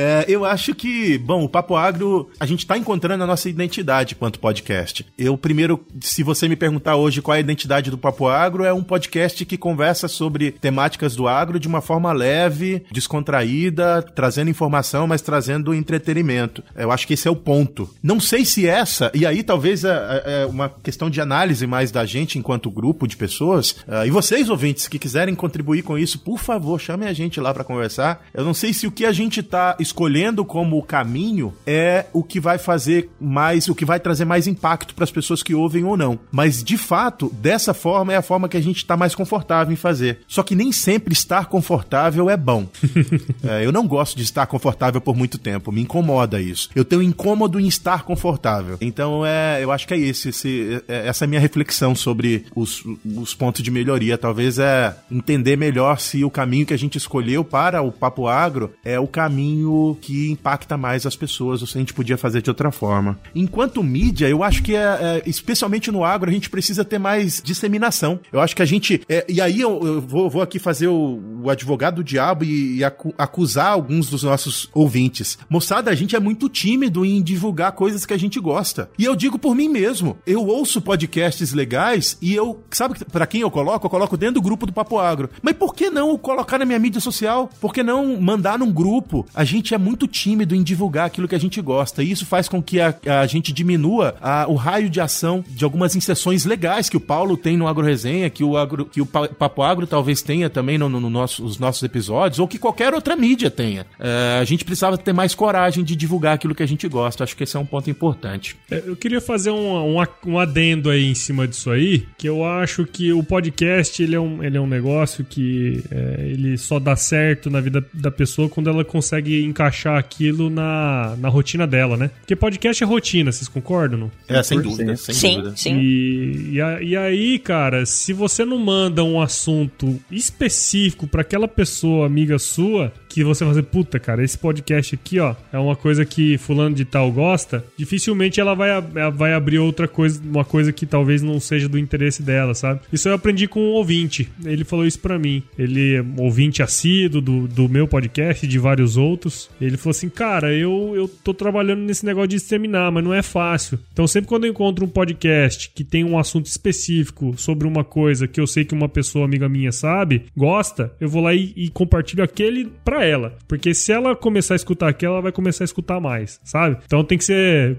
[0.01, 4.15] É, eu acho que, bom, o Papo Agro, a gente tá encontrando a nossa identidade
[4.15, 5.05] quanto podcast.
[5.19, 8.73] Eu, primeiro, se você me perguntar hoje qual é a identidade do Papo Agro, é
[8.73, 15.07] um podcast que conversa sobre temáticas do agro de uma forma leve, descontraída, trazendo informação,
[15.07, 16.65] mas trazendo entretenimento.
[16.75, 17.91] Eu acho que esse é o ponto.
[18.03, 21.91] Não sei se essa, e aí talvez é, é, é uma questão de análise mais
[21.91, 26.21] da gente enquanto grupo de pessoas, uh, e vocês, ouvintes, que quiserem contribuir com isso,
[26.21, 28.25] por favor, chamem a gente lá para conversar.
[28.33, 32.39] Eu não sei se o que a gente tá escolhendo como caminho é o que
[32.41, 35.97] vai fazer mais, o que vai trazer mais impacto para as pessoas que ouvem ou
[35.97, 36.19] não.
[36.31, 39.77] Mas de fato, dessa forma é a forma que a gente está mais confortável em
[39.77, 40.21] fazer.
[40.29, 42.69] Só que nem sempre estar confortável é bom.
[43.43, 46.71] é, eu não gosto de estar confortável por muito tempo, me incomoda isso.
[46.75, 48.79] Eu tenho incômodo em estar confortável.
[48.81, 52.47] Então é, eu acho que é esse, esse é, essa é a minha reflexão sobre
[52.55, 52.85] os,
[53.17, 54.17] os pontos de melhoria.
[54.17, 58.73] Talvez é entender melhor se o caminho que a gente escolheu para o Papo Agro
[58.85, 62.51] é o caminho que impacta mais as pessoas, ou se a gente podia fazer de
[62.51, 63.19] outra forma.
[63.35, 67.41] Enquanto mídia, eu acho que, é, é especialmente no agro, a gente precisa ter mais
[67.43, 68.21] disseminação.
[68.33, 69.03] Eu acho que a gente.
[69.09, 72.79] É, e aí eu, eu vou, vou, aqui fazer o, o, advogado do diabo e,
[72.79, 75.39] e acu, acusar alguns dos nossos ouvintes.
[75.49, 78.91] Moçada, a gente é muito tímido em divulgar coisas que a gente gosta.
[78.99, 80.19] E eu digo por mim mesmo.
[80.27, 82.63] Eu ouço podcasts legais e eu.
[82.71, 83.87] Sabe para quem eu coloco?
[83.87, 85.31] Eu coloco dentro do grupo do Papo Agro.
[85.43, 87.51] Mas por que não colocar na minha mídia social?
[87.61, 89.27] Por que não mandar num grupo?
[89.35, 92.03] A gente gente é muito tímido em divulgar aquilo que a gente gosta.
[92.03, 95.65] E isso faz com que a, a gente diminua a, o raio de ação de
[95.65, 99.07] algumas inserções legais que o Paulo tem no Agro Resenha, que o, agro, que o
[99.07, 103.15] Papo Agro talvez tenha também nos no, no nosso, nossos episódios, ou que qualquer outra
[103.15, 103.87] mídia tenha.
[103.99, 107.25] É, a gente precisava ter mais coragem de divulgar aquilo que a gente gosta.
[107.25, 108.57] Acho que esse é um ponto importante.
[108.71, 112.45] É, eu queria fazer um, um, um, adendo aí em cima disso aí, que eu
[112.45, 116.79] acho que o podcast ele é um, ele é um negócio que é, ele só
[116.79, 121.97] dá certo na vida da pessoa quando ela consegue encaixar aquilo na, na rotina dela,
[121.97, 122.11] né?
[122.21, 123.99] Porque podcast é rotina, vocês concordam?
[123.99, 124.11] Não?
[124.29, 125.57] É, sem dúvida, sem sim, dúvida.
[125.57, 131.23] Sim, e, e, a, e aí, cara, se você não manda um assunto específico para
[131.23, 135.75] aquela pessoa amiga sua, que você fazer, puta, cara, esse podcast aqui, ó, é uma
[135.75, 138.71] coisa que fulano de tal gosta, dificilmente ela vai,
[139.13, 142.81] vai abrir outra coisa, uma coisa que talvez não seja do interesse dela, sabe?
[142.93, 144.31] Isso eu aprendi com um ouvinte.
[144.45, 145.43] Ele falou isso para mim.
[145.59, 149.51] Ele é ouvinte assíduo do, do meu podcast e de vários outros.
[149.61, 153.23] Ele falou assim, cara, eu, eu tô trabalhando nesse negócio de disseminar, mas não é
[153.23, 153.79] fácil.
[153.93, 158.29] Então sempre quando eu encontro um podcast que tem um assunto específico sobre uma coisa
[158.29, 161.69] que eu sei que uma pessoa amiga minha sabe, gosta, eu vou lá e, e
[161.71, 163.37] compartilho aquele pra ela.
[163.49, 166.79] Porque se ela começar a escutar aquela, ela vai começar a escutar mais, sabe?
[166.85, 167.79] Então tem que ser.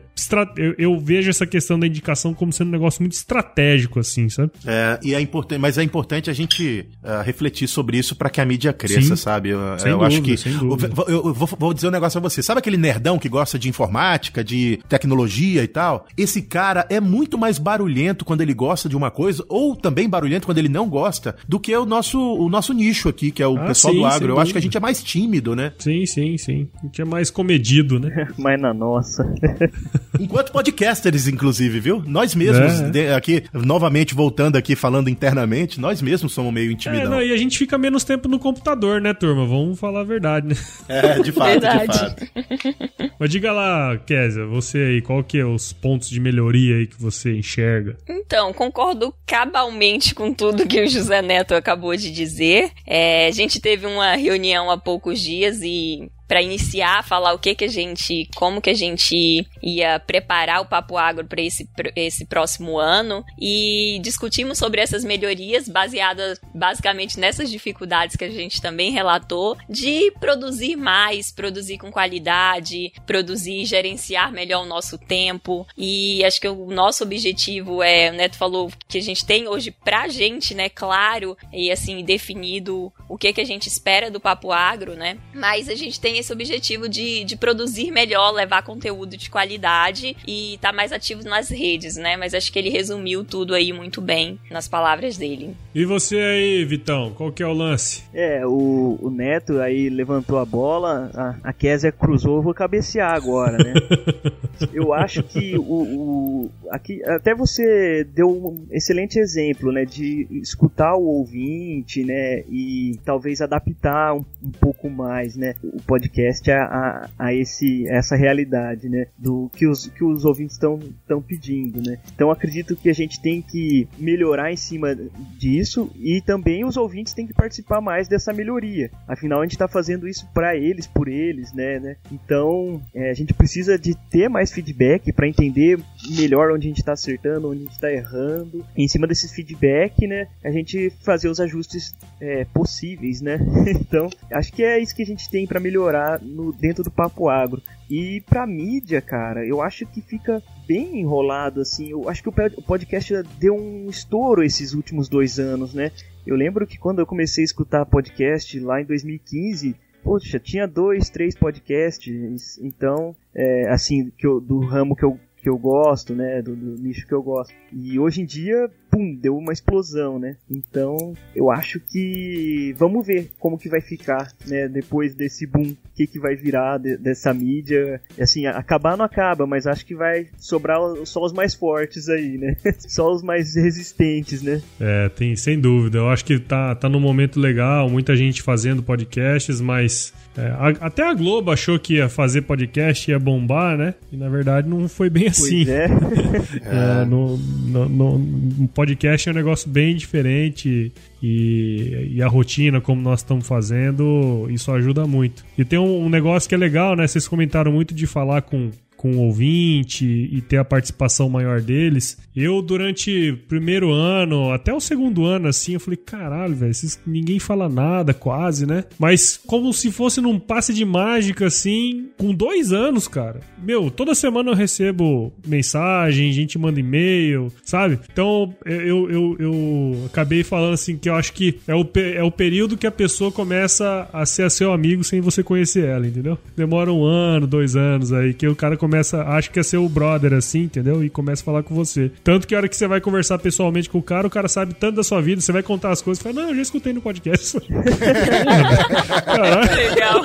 [0.56, 4.52] Eu, eu vejo essa questão da indicação como sendo um negócio muito estratégico, assim, sabe?
[4.66, 8.40] É, e é importante, mas é importante a gente uh, refletir sobre isso para que
[8.40, 9.16] a mídia cresça, Sim.
[9.16, 9.50] sabe?
[9.50, 10.36] Eu, eu dúvida, acho que.
[10.50, 12.44] Eu, eu, vou, vou dizer um negócio pra você.
[12.44, 16.08] Sabe aquele nerdão que gosta de informática, de tecnologia e tal?
[16.18, 20.46] Esse cara é muito mais barulhento quando ele gosta de uma coisa, ou também barulhento
[20.46, 23.58] quando ele não gosta, do que o nosso, o nosso nicho aqui, que é o
[23.58, 24.34] ah, pessoal sim, do agro.
[24.34, 25.74] Eu acho que a gente é mais tímido, né?
[25.78, 26.70] Sim, sim, sim.
[26.82, 28.30] A gente é mais comedido, né?
[28.40, 29.26] mais na nossa.
[30.18, 32.02] Enquanto podcasters, inclusive, viu?
[32.08, 33.14] Nós mesmos, é.
[33.14, 37.12] aqui, novamente voltando aqui, falando internamente, nós mesmos somos meio intimidados.
[37.12, 39.46] É, não, e a gente fica menos tempo no computador, né, turma?
[39.46, 40.56] Vamos falar a verdade, né?
[40.88, 41.92] É, de fato, verdade.
[41.92, 43.12] de fato.
[43.20, 47.02] Mas diga lá, Kézia, você aí, qual que é os pontos de melhoria aí que
[47.02, 47.98] você enxerga?
[48.08, 52.72] Então, concordo cabalmente com tudo que o José Neto acabou de dizer.
[52.88, 57.54] É, a gente teve uma reunião há poucos dias e para iniciar, falar o que
[57.54, 62.26] que a gente, como que a gente ia preparar o Papo Agro para esse, esse
[62.26, 68.92] próximo ano e discutimos sobre essas melhorias baseadas basicamente nessas dificuldades que a gente também
[68.92, 76.40] relatou de produzir mais, produzir com qualidade, produzir, gerenciar melhor o nosso tempo e acho
[76.40, 80.56] que o nosso objetivo é, o Neto falou que a gente tem hoje pra gente,
[80.56, 85.18] né, claro e assim definido o que que a gente espera do Papo Agro, né?
[85.34, 90.56] Mas a gente tem esse objetivo de, de produzir melhor, levar conteúdo de qualidade e
[90.56, 92.16] estar tá mais ativo nas redes, né?
[92.16, 95.56] Mas acho que ele resumiu tudo aí muito bem nas palavras dele.
[95.76, 98.04] E você aí, Vitão, qual que é o lance?
[98.14, 103.58] É, o, o Neto aí levantou a bola, a, a Kézia cruzou, vou cabecear agora,
[103.58, 103.74] né?
[104.74, 110.96] Eu acho que o, o aqui até você deu um excelente exemplo, né, de escutar
[110.96, 116.64] o ouvinte, né, e talvez adaptar um, um pouco mais, né, o podcast podcast a,
[116.64, 119.08] a, a esse, essa realidade, né?
[119.18, 120.80] Do que os, que os ouvintes estão
[121.26, 121.98] pedindo, né?
[122.14, 124.96] Então acredito que a gente tem que melhorar em cima
[125.38, 128.92] disso e também os ouvintes têm que participar mais dessa melhoria.
[129.08, 131.80] Afinal, a gente está fazendo isso para eles, por eles, né?
[131.80, 131.96] né?
[132.12, 136.80] Então é, a gente precisa de ter mais feedback para entender melhor onde a gente
[136.80, 138.66] está acertando, onde a gente está errando.
[138.76, 140.28] E em cima desse feedback, né?
[140.44, 143.40] A gente fazer os ajustes é, possíveis, né?
[143.80, 147.30] então acho que é isso que a gente tem para melhorar no, dentro do papo
[147.30, 147.62] agro.
[147.90, 151.90] E pra mídia, cara, eu acho que fica bem enrolado, assim.
[151.90, 155.92] Eu acho que o podcast deu um estouro esses últimos dois anos, né?
[156.26, 161.10] Eu lembro que quando eu comecei a escutar podcast lá em 2015, poxa, tinha dois,
[161.10, 166.42] três podcasts, então, é, assim, que eu, do ramo que eu que eu gosto, né?
[166.42, 167.54] Do, do, nicho que eu gosto.
[167.74, 170.38] E hoje em dia, pum, deu uma explosão, né?
[170.50, 174.68] Então, eu acho que vamos ver como que vai ficar, né?
[174.68, 178.02] Depois desse boom, o que que vai virar de, dessa mídia.
[178.20, 182.56] Assim, acabar não acaba, mas acho que vai sobrar só os mais fortes aí, né?
[182.88, 184.62] só os mais resistentes, né?
[184.80, 185.98] É, tem, sem dúvida.
[185.98, 190.68] Eu acho que tá, tá num momento legal, muita gente fazendo podcasts, mas é, a,
[190.88, 193.96] até a Globo achou que ia fazer podcast ia bombar, né?
[194.12, 195.66] E na verdade não foi bem assim.
[195.72, 197.02] É.
[197.02, 200.92] é, no, no, no, podcast é um negócio bem diferente
[201.22, 205.46] e, e, a rotina, como nós estamos fazendo, isso ajuda muito.
[205.58, 207.08] E tem um, um negócio que é legal, né?
[207.08, 212.20] Vocês comentaram muito de falar com com o ouvinte e ter a participação maior deles.
[212.36, 216.72] Eu, durante o primeiro ano, até o segundo ano, assim, eu falei, caralho, velho,
[217.04, 218.84] ninguém fala nada, quase, né?
[219.00, 223.40] Mas como se fosse num passe de mágica, assim, com dois anos, cara.
[223.58, 228.00] Meu, toda semana eu recebo mensagem, gente manda e-mail, sabe?
[228.14, 232.30] Então, eu, eu, eu acabei falando assim que eu acho que é o, é o
[232.30, 236.38] período que a pessoa começa a ser seu amigo sem você conhecer ela, entendeu?
[236.56, 239.88] Demora um ano, dois anos aí, que o cara começa começa, acha que é seu
[239.88, 241.02] brother assim, entendeu?
[241.02, 242.12] E começa a falar com você.
[242.26, 244.74] Tanto que a hora que você vai conversar pessoalmente com o cara, o cara sabe
[244.74, 246.92] tanto da sua vida, você vai contar as coisas e fala, não, eu já escutei
[246.92, 247.58] no podcast.
[249.26, 249.76] Caraca.
[249.76, 250.22] Legal.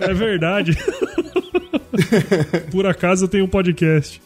[0.00, 0.76] É verdade.
[2.70, 4.20] Por acaso eu tenho um podcast.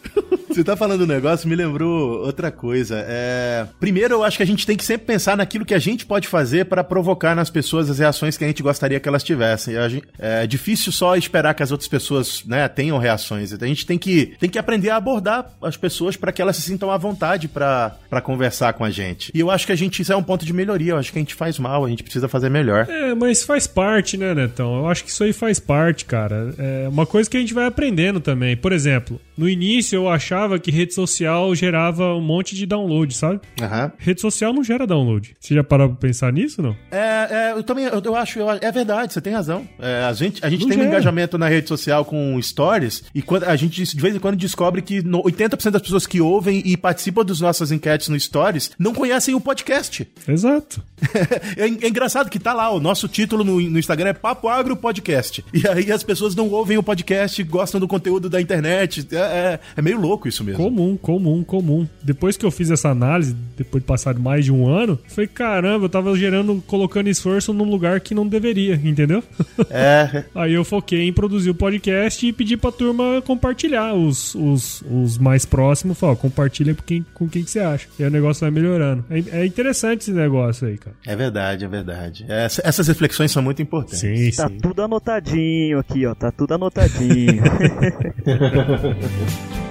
[0.53, 3.03] Você tá falando um negócio, me lembrou outra coisa.
[3.07, 3.65] É...
[3.79, 6.27] Primeiro, eu acho que a gente tem que sempre pensar naquilo que a gente pode
[6.27, 9.73] fazer para provocar nas pessoas as reações que a gente gostaria que elas tivessem.
[10.19, 13.51] É difícil só esperar que as outras pessoas né, tenham reações.
[13.51, 16.61] A gente tem que, tem que aprender a abordar as pessoas para que elas se
[16.61, 19.31] sintam à vontade para conversar com a gente.
[19.33, 20.91] E eu acho que a gente, isso é um ponto de melhoria.
[20.91, 22.87] Eu acho que a gente faz mal, a gente precisa fazer melhor.
[22.87, 24.77] É, mas faz parte, né, Netão?
[24.77, 26.53] Eu acho que isso aí faz parte, cara.
[26.59, 28.55] É uma coisa que a gente vai aprendendo também.
[28.55, 33.39] Por exemplo, no início eu achava que rede social gerava um monte de download, sabe?
[33.59, 33.91] Uhum.
[33.97, 35.33] Rede social não gera download.
[35.39, 36.75] Você já parou pra pensar nisso, não?
[36.91, 39.67] É, é eu também, eu, eu acho, eu, é verdade, você tem razão.
[39.79, 40.83] É, a gente, a gente tem gera.
[40.83, 44.35] um engajamento na rede social com stories e quando, a gente de vez em quando
[44.35, 48.93] descobre que 80% das pessoas que ouvem e participam das nossas enquetes no stories não
[48.93, 50.07] conhecem o podcast.
[50.27, 50.83] Exato.
[51.57, 54.75] é, é, engraçado que tá lá, o nosso título no, no Instagram é Papo Agro
[54.75, 55.43] Podcast.
[55.53, 59.07] E aí as pessoas não ouvem o podcast, gostam do conteúdo da internet.
[59.11, 60.63] É, é, é meio louco isso mesmo.
[60.63, 61.85] Comum, comum, comum.
[62.01, 65.85] Depois que eu fiz essa análise, depois de passar mais de um ano, foi caramba,
[65.85, 69.21] eu tava gerando, colocando esforço num lugar que não deveria, entendeu?
[69.69, 70.25] É.
[70.35, 75.17] aí eu foquei em produzir o podcast e pedi pra turma compartilhar os, os, os
[75.17, 75.97] mais próximos.
[75.97, 77.87] Falei, compartilha com quem, com quem que você acha.
[77.97, 79.03] E aí o negócio vai melhorando.
[79.09, 80.95] É, é interessante esse negócio aí, cara.
[81.05, 82.25] É verdade, é verdade.
[82.27, 83.99] Essa, essas reflexões são muito importantes.
[83.99, 84.57] Sim, tá sim.
[84.61, 86.13] tudo anotadinho aqui, ó.
[86.13, 87.43] Tá tudo anotadinho.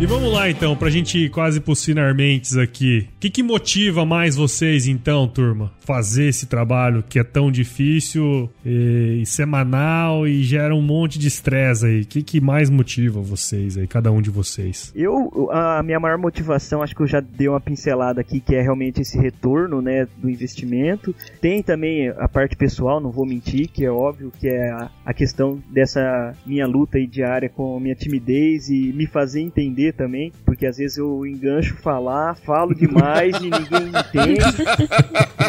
[0.00, 3.08] E vamos lá então, pra gente ir quase pros finarmentes aqui.
[3.16, 5.72] O que, que motiva mais vocês então, turma?
[5.80, 11.26] Fazer esse trabalho que é tão difícil e, e semanal e gera um monte de
[11.26, 12.02] estresse aí.
[12.02, 14.92] O que, que mais motiva vocês aí, cada um de vocês?
[14.94, 18.62] Eu, a minha maior motivação, acho que eu já dei uma pincelada aqui, que é
[18.62, 21.12] realmente esse retorno, né, do investimento.
[21.40, 24.70] Tem também a parte pessoal, não vou mentir, que é óbvio que é
[25.04, 30.32] a, questão dessa minha luta diária com a minha timidez e me fazer entender também,
[30.44, 34.44] porque às vezes eu engancho falar, falo demais e ninguém entende.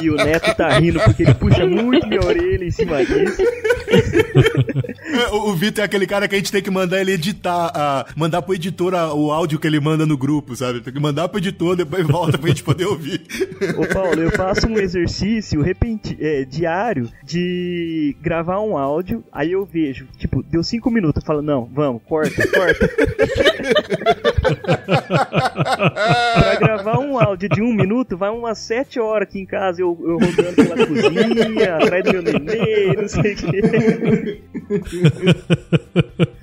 [0.01, 3.41] e o Neto tá rindo porque ele puxa muito minha orelha em cima disso.
[5.31, 8.41] o, Vitor é aquele cara que a gente tem que mandar ele editar, uh, mandar
[8.41, 10.81] pro editor o áudio que ele manda no grupo, sabe?
[10.81, 13.21] Tem que mandar pro editor, depois volta pra gente poder ouvir.
[13.77, 19.65] Ô Paulo, eu faço um exercício repenti é, diário de gravar um áudio, aí eu
[19.65, 22.89] vejo, tipo, deu cinco minutos, eu falo, não, vamos, corta, corta.
[26.33, 29.97] pra gravar um áudio de um minuto, vai umas sete horas aqui em casa, eu,
[30.01, 34.41] eu rodando pela cozinha, atrás do meu neném, não sei o que.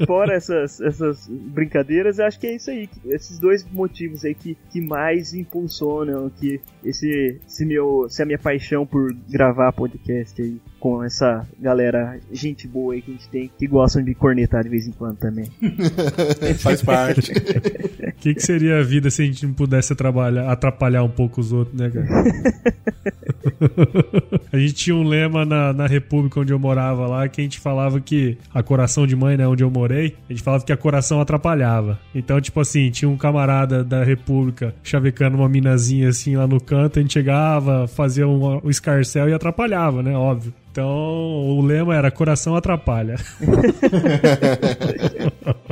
[0.07, 2.89] Fora essas, essas brincadeiras, acho que é isso aí.
[3.07, 8.87] Esses dois motivos aí que, que mais impulsionam que esse, esse meu, essa minha paixão
[8.87, 13.67] por gravar podcast aí com essa galera, gente boa aí que a gente tem, que
[13.67, 15.51] gostam de cornetar de vez em quando também.
[16.61, 17.33] Faz parte.
[17.33, 21.41] O que, que seria a vida se a gente não pudesse atrapalhar, atrapalhar um pouco
[21.41, 22.07] os outros, né, cara?
[24.53, 27.59] a gente tinha um lema na, na República onde eu morava lá que a gente
[27.59, 30.77] falava que a coração de mãe, né, onde eu morei, a gente falava que a
[30.77, 31.99] coração atrapalhava.
[32.15, 37.01] Então, tipo assim, tinha um camarada da República chavecando uma minazinha assim lá no canto,
[37.01, 40.55] a gente chegava, fazia um, um escarcel e atrapalhava, né, óbvio.
[40.77, 43.17] Então, o lema era coração atrapalha.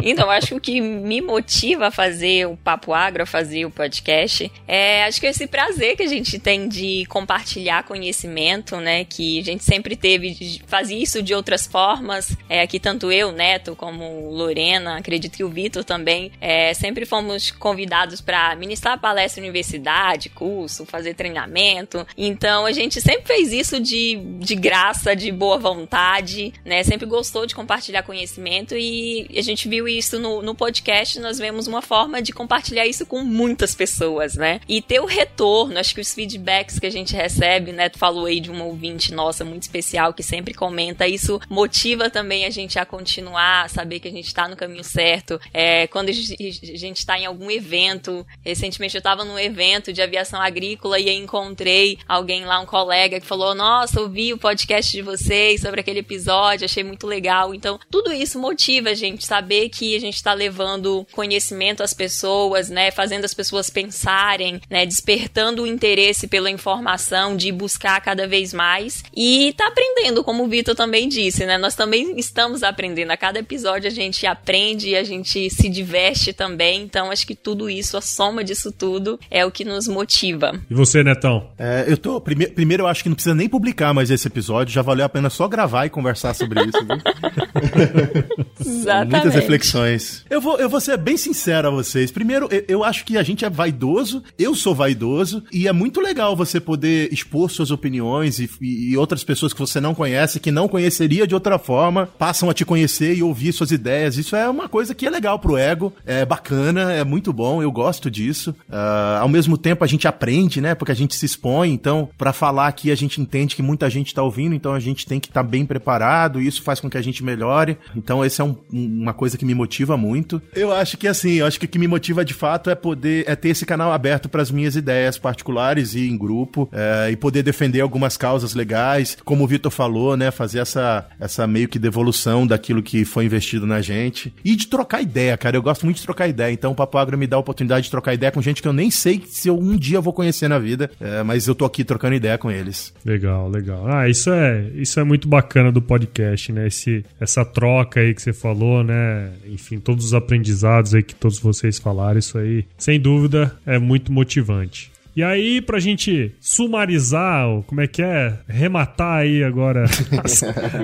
[0.05, 3.71] então, acho que o que me motiva a fazer o Papo Agro, a fazer o
[3.71, 9.05] podcast, é acho que esse prazer que a gente tem de compartilhar conhecimento, né?
[9.05, 12.37] Que a gente sempre teve, fazia isso de outras formas.
[12.51, 17.51] É, aqui, tanto eu, Neto, como Lorena, acredito que o Vitor também, é, sempre fomos
[17.51, 22.07] convidados para ministrar palestra em universidade, curso, fazer treinamento.
[22.17, 26.83] Então, a gente sempre fez isso de, de graça, de boa vontade, né?
[26.83, 31.67] Sempre gostou de compartilhar conhecimento e a gente viu isso no, no podcast, nós vemos
[31.67, 34.61] uma forma de compartilhar isso com muitas pessoas, né?
[34.69, 37.89] E ter o retorno, acho que os feedbacks que a gente recebe, né?
[37.89, 42.45] Tu falou aí de uma ouvinte nossa muito especial que sempre comenta, isso motiva também
[42.45, 45.41] a gente a continuar, a saber que a gente tá no caminho certo.
[45.53, 50.41] É, quando a gente está em algum evento, recentemente eu estava num evento de aviação
[50.41, 55.61] agrícola e encontrei alguém lá, um colega, que falou: Nossa, ouvi o podcast de vocês
[55.61, 57.55] sobre aquele episódio, achei muito legal.
[57.55, 62.70] Então, tudo isso motiva a gente saber que a gente está levando conhecimento às pessoas,
[62.70, 68.55] né, fazendo as pessoas pensarem, né, despertando o interesse pela informação, de buscar cada vez
[68.55, 71.59] mais e tá aprendendo, como o Vitor também disse, né?
[71.59, 73.11] Nós também estamos aprendendo.
[73.11, 76.83] A cada episódio a gente aprende e a gente se diverte também.
[76.83, 80.52] Então, acho que tudo isso, a soma disso tudo, é o que nos motiva.
[80.71, 81.50] E você, Netão?
[81.59, 82.21] É, eu tô.
[82.21, 85.09] Prime primeiro, eu acho que não precisa nem publicar mais esse episódio já valeu a
[85.09, 86.79] pena só gravar e conversar sobre isso.
[88.61, 89.11] Exatamente.
[89.11, 90.25] Muitas reflexões Impressões.
[90.31, 92.10] Eu vou, eu vou ser bem sincero a vocês.
[92.10, 96.00] Primeiro, eu, eu acho que a gente é vaidoso, eu sou vaidoso, e é muito
[96.00, 100.52] legal você poder expor suas opiniões e, e outras pessoas que você não conhece, que
[100.52, 104.16] não conheceria de outra forma, passam a te conhecer e ouvir suas ideias.
[104.16, 107.72] Isso é uma coisa que é legal pro ego, é bacana, é muito bom, eu
[107.72, 108.54] gosto disso.
[108.68, 110.75] Uh, ao mesmo tempo, a gente aprende, né?
[110.75, 114.14] Porque a gente se expõe, então, para falar aqui, a gente entende que muita gente
[114.14, 116.88] tá ouvindo, então a gente tem que estar tá bem preparado, e isso faz com
[116.88, 117.77] que a gente melhore.
[117.96, 120.42] Então, esse é um, uma coisa que me motiva muito.
[120.55, 123.25] Eu acho que, assim, eu acho que o que me motiva de fato é poder,
[123.27, 127.17] é ter esse canal aberto para as minhas ideias particulares e em grupo, é, e
[127.17, 130.31] poder defender algumas causas legais, como o Vitor falou, né?
[130.31, 134.35] Fazer essa, essa meio que devolução daquilo que foi investido na gente.
[134.44, 135.57] E de trocar ideia, cara.
[135.57, 136.52] Eu gosto muito de trocar ideia.
[136.52, 138.73] Então, o Papo Agro me dá a oportunidade de trocar ideia com gente que eu
[138.73, 141.85] nem sei se eu um dia vou conhecer na vida, é, mas eu tô aqui
[141.85, 142.92] trocando ideia com eles.
[143.05, 143.87] Legal, legal.
[143.87, 146.67] Ah, isso é, isso é muito bacana do podcast, né?
[146.67, 149.31] Esse, essa troca aí que você falou, né?
[149.47, 154.13] Enfim, todos os aprendizados aí que todos vocês falaram, isso aí, sem dúvida, é muito
[154.13, 154.94] motivante.
[155.17, 158.37] E aí, pra gente sumarizar, como é que é?
[158.48, 159.85] Rematar aí agora
[160.25, 160.42] as,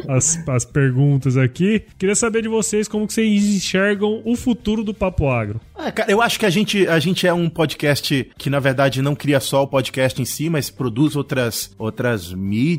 [0.09, 1.83] as, as, perguntas aqui.
[1.99, 5.61] Queria saber de vocês como que vocês enxergam o futuro do Papo Agro.
[5.77, 9.03] É, cara, eu acho que a gente, a gente é um podcast que, na verdade,
[9.03, 12.33] não cria só o podcast em si, mas produz outras, outras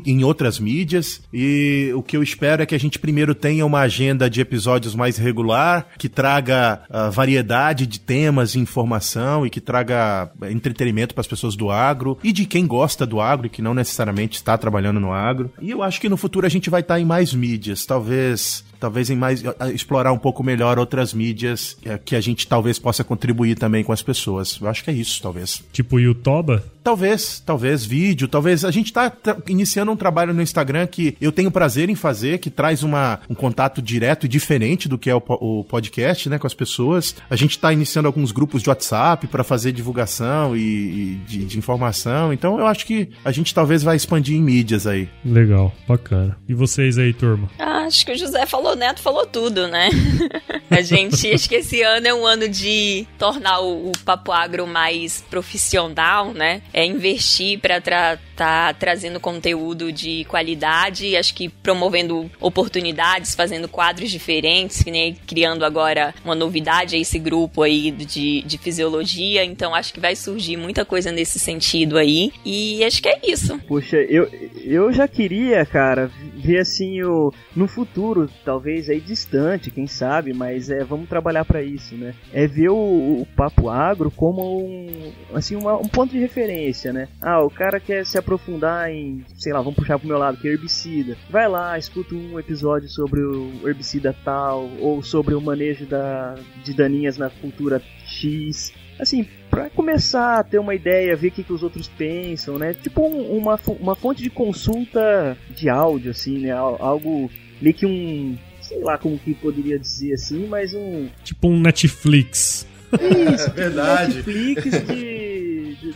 [0.06, 1.20] em outras mídias.
[1.32, 4.94] E o que eu espero é que a gente primeiro tenha uma agenda de episódios
[4.94, 11.22] mais regular, que traga uh, variedade de temas e informação e que traga entretenimento para
[11.22, 14.36] as pessoas pessoas do agro e de quem gosta do agro e que não necessariamente
[14.36, 15.50] está trabalhando no agro.
[15.60, 19.08] E eu acho que no futuro a gente vai estar em mais mídias, talvez talvez
[19.10, 23.54] em mais explorar um pouco melhor outras mídias é, que a gente talvez possa contribuir
[23.54, 24.58] também com as pessoas.
[24.60, 25.62] Eu acho que é isso, talvez.
[25.72, 26.64] Tipo Youtuba?
[26.82, 28.64] Talvez, talvez vídeo, talvez.
[28.64, 29.12] A gente está
[29.46, 33.36] iniciando um trabalho no Instagram que eu tenho prazer em fazer, que traz uma, um
[33.36, 37.14] contato direto e diferente do que é o, o podcast, né, com as pessoas.
[37.30, 41.56] A gente está iniciando alguns grupos de WhatsApp para fazer divulgação e, e de, de,
[41.56, 42.32] informação.
[42.32, 45.08] Então eu acho que a gente talvez vai expandir em mídias aí.
[45.24, 46.36] Legal, bacana.
[46.48, 47.48] E vocês aí, turma?
[47.60, 49.88] Ah, acho que o José falou Neto falou tudo, né?
[50.70, 54.66] a gente, acho que esse ano é um ano de tornar o, o Papo Agro
[54.66, 56.62] mais profissional, né?
[56.72, 64.10] É investir para estar tá trazendo conteúdo de qualidade, acho que promovendo oportunidades, fazendo quadros
[64.10, 64.84] diferentes,
[65.26, 70.16] criando agora uma novidade a esse grupo aí de, de fisiologia, então acho que vai
[70.16, 73.58] surgir muita coisa nesse sentido aí, e acho que é isso.
[73.68, 74.28] Poxa, eu,
[74.64, 80.32] eu já queria, cara, ver assim o, no futuro, talvez talvez aí distante, quem sabe,
[80.32, 82.14] mas é, vamos trabalhar para isso, né?
[82.32, 82.76] É ver o,
[83.22, 87.08] o, papo agro como um, assim, uma, um ponto de referência, né?
[87.20, 90.46] Ah, o cara quer se aprofundar em, sei lá, vamos puxar pro meu lado, que
[90.46, 91.16] é herbicida.
[91.28, 96.72] Vai lá, escuta um episódio sobre o herbicida tal, ou sobre o manejo da, de
[96.72, 101.52] daninhas na cultura X assim, para começar a ter uma ideia, ver o que, que
[101.52, 102.72] os outros pensam, né?
[102.72, 106.52] Tipo um, uma, uma fonte de consulta de áudio, assim, né?
[106.52, 107.28] Algo
[107.60, 108.36] meio que um
[108.72, 111.08] sei lá como que poderia dizer assim, mas um.
[111.22, 112.66] Tipo um Netflix.
[112.92, 114.16] Isso, tipo verdade.
[114.16, 115.92] Netflix de, de,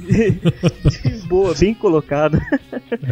[0.00, 2.38] de, de, boa, bem colocado.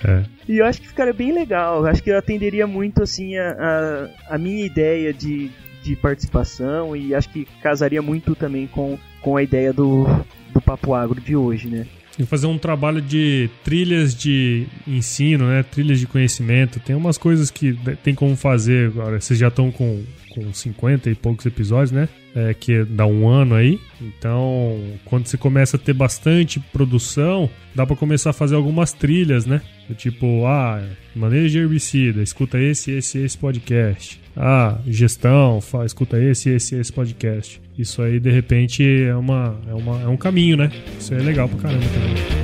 [0.04, 0.24] É.
[0.48, 1.84] E eu acho que ficaria bem legal.
[1.86, 5.50] Acho que eu atenderia muito assim a, a, a minha ideia de,
[5.82, 10.06] de participação e acho que casaria muito também com, com a ideia do,
[10.52, 11.86] do Papo Agro de hoje, né?
[12.16, 15.62] Que fazer um trabalho de trilhas de ensino, né?
[15.62, 16.80] Trilhas de conhecimento.
[16.80, 19.20] Tem umas coisas que tem como fazer agora.
[19.20, 22.08] Vocês já estão com, com 50 e poucos episódios, né?
[22.34, 23.80] É, que dá um ano aí.
[24.00, 29.44] Então, quando você começa a ter bastante produção, dá para começar a fazer algumas trilhas,
[29.46, 29.60] né?
[29.96, 30.80] Tipo, ah,
[31.14, 34.20] manejo de herbicida, escuta esse, esse, esse podcast.
[34.36, 37.60] Ah, gestão, faz, escuta esse, esse, esse podcast.
[37.76, 40.70] Isso aí, de repente, é, uma, é, uma, é um caminho, né?
[40.98, 42.40] Isso é legal pra caramba também.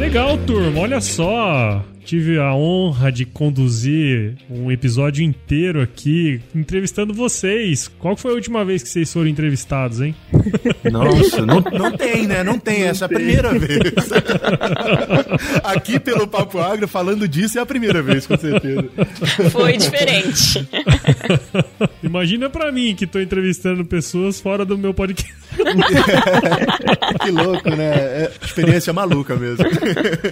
[0.00, 0.80] Legal, turma.
[0.80, 7.88] Olha só tive a honra de conduzir um episódio inteiro aqui entrevistando vocês.
[7.98, 10.14] Qual foi a última vez que vocês foram entrevistados, hein?
[10.90, 12.42] Nossa, não, não tem, né?
[12.42, 12.82] Não tem.
[12.84, 13.80] Essa é a primeira vez.
[15.64, 18.84] aqui pelo Papo Agro, falando disso, é a primeira vez, com certeza.
[19.50, 20.68] Foi diferente.
[22.02, 25.34] Imagina pra mim que tô entrevistando pessoas fora do meu podcast.
[27.20, 27.94] que louco, né?
[27.94, 29.64] É experiência maluca mesmo.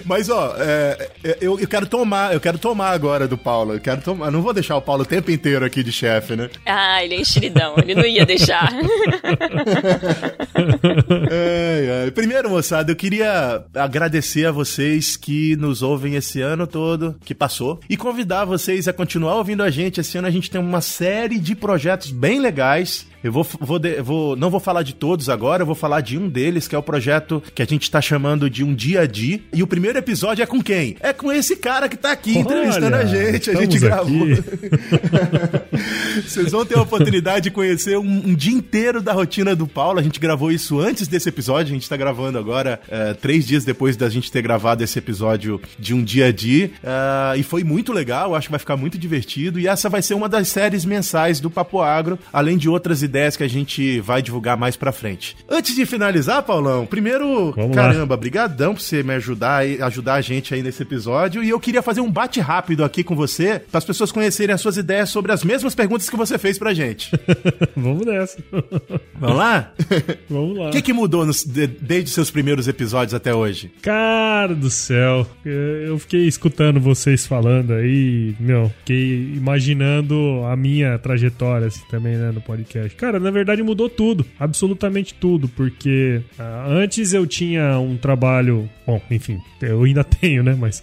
[0.05, 3.73] Mas, ó, é, é, eu, eu quero tomar, eu quero tomar agora do Paulo.
[3.73, 4.29] Eu quero tomar.
[4.31, 6.49] Não vou deixar o Paulo o tempo inteiro aqui de chefe, né?
[6.65, 8.69] Ah, ele é enxeridão, ele não ia deixar.
[12.13, 17.79] Primeiro, moçada, eu queria agradecer a vocês que nos ouvem esse ano todo que passou
[17.89, 19.99] e convidar vocês a continuar ouvindo a gente.
[19.99, 24.35] Esse ano a gente tem uma série de projetos bem legais eu vou, vou, vou,
[24.35, 26.83] não vou falar de todos agora, eu vou falar de um deles, que é o
[26.83, 29.39] projeto que a gente tá chamando de Um Dia a Dia.
[29.53, 30.97] E o primeiro episódio é com quem?
[30.99, 33.49] É com esse cara que tá aqui entrevistando Olha, a gente.
[33.49, 34.27] A gente gravou.
[36.27, 39.99] Vocês vão ter a oportunidade de conhecer um, um, dia inteiro da rotina do Paulo.
[39.99, 41.71] A gente gravou isso antes desse episódio.
[41.71, 45.61] A gente tá gravando agora, é, três dias depois da gente ter gravado esse episódio
[45.79, 46.71] de Um Dia a Dia.
[46.83, 49.59] Uh, e foi muito legal, acho que vai ficar muito divertido.
[49.59, 53.12] E essa vai ser uma das séries mensais do Papo Agro, além de outras ideias
[53.13, 55.37] ideias que a gente vai divulgar mais pra frente.
[55.47, 58.19] Antes de finalizar, Paulão, primeiro, Vamos caramba, lá.
[58.19, 61.43] brigadão por você me ajudar e ajudar a gente aí nesse episódio.
[61.43, 64.61] E eu queria fazer um bate rápido aqui com você, para as pessoas conhecerem as
[64.61, 67.11] suas ideias sobre as mesmas perguntas que você fez pra gente.
[67.77, 68.39] Vamos nessa.
[69.13, 69.71] Vamos lá?
[70.27, 70.69] Vamos lá.
[70.69, 73.71] O que, que mudou nos, de, desde seus primeiros episódios até hoje?
[73.83, 81.67] Cara do céu, eu fiquei escutando vocês falando aí, meu, fiquei imaginando a minha trajetória
[81.67, 82.97] assim, também, né, no podcast.
[83.03, 89.01] Cara, na verdade mudou tudo, absolutamente tudo, porque uh, antes eu tinha um trabalho, bom,
[89.11, 90.81] enfim, eu ainda tenho, né, mas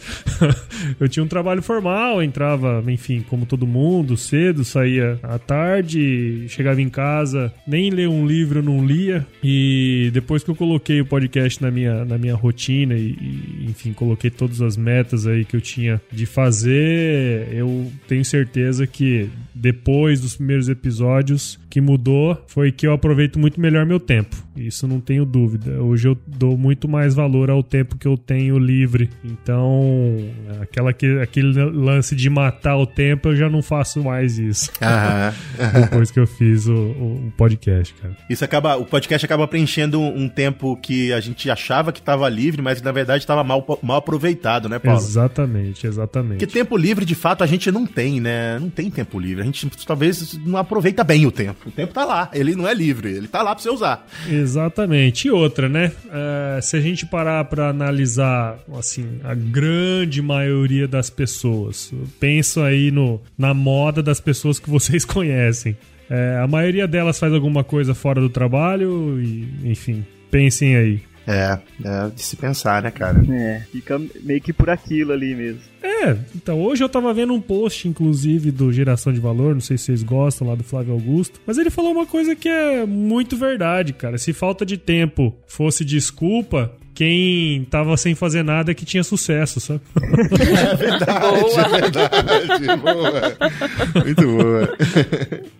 [1.01, 6.83] eu tinha um trabalho formal, entrava, enfim, como todo mundo, cedo, saía à tarde, chegava
[6.83, 11.62] em casa, nem ler um livro não lia, e depois que eu coloquei o podcast
[11.62, 15.61] na minha, na minha rotina e, e enfim, coloquei todas as metas aí que eu
[15.62, 22.87] tinha de fazer, eu tenho certeza que depois dos primeiros episódios que mudou foi que
[22.87, 24.37] eu aproveito muito melhor meu tempo.
[24.57, 25.81] Isso não tenho dúvida.
[25.81, 29.09] Hoje eu dou muito mais valor ao tempo que eu tenho livre.
[29.25, 30.16] Então,
[30.61, 34.71] aquela, aquele lance de matar o tempo, eu já não faço mais isso.
[35.81, 38.16] Depois que eu fiz o, o, podcast, cara.
[38.29, 42.61] Isso acaba, o podcast acaba preenchendo um tempo que a gente achava que estava livre,
[42.61, 44.99] mas na verdade estava mal, mal aproveitado, né, Paulo?
[44.99, 46.39] Exatamente, exatamente.
[46.39, 48.59] Porque tempo livre, de fato, a gente não tem, né?
[48.59, 49.43] Não tem tempo livre.
[49.43, 51.59] A gente talvez não aproveita bem o tempo.
[51.64, 54.06] O tempo tá lá, ele não é livre, ele tá lá pra você usar.
[54.28, 55.28] Exatamente.
[55.28, 55.92] E outra, né?
[56.06, 62.90] Uh, se a gente parar pra analisar, assim, a grande maioria das pessoas, penso aí
[62.90, 65.76] no, na moda das pessoas que vocês conhecem.
[66.08, 71.00] É, a maioria delas faz alguma coisa fora do trabalho e, enfim, pensem aí.
[71.31, 73.22] É, é de se pensar, né, cara?
[73.31, 75.61] É, fica meio que por aquilo ali mesmo.
[75.83, 79.78] É, então hoje eu tava vendo um post, inclusive, do Geração de Valor, não sei
[79.78, 83.37] se vocês gostam lá do Flávio Augusto, mas ele falou uma coisa que é muito
[83.37, 84.18] verdade, cara.
[84.18, 89.59] Se falta de tempo fosse desculpa, quem tava sem fazer nada é que tinha sucesso,
[89.59, 89.80] sabe?
[90.61, 91.61] É verdade, boa.
[91.61, 92.76] é verdade.
[92.76, 94.05] Boa.
[94.05, 94.78] Muito boa.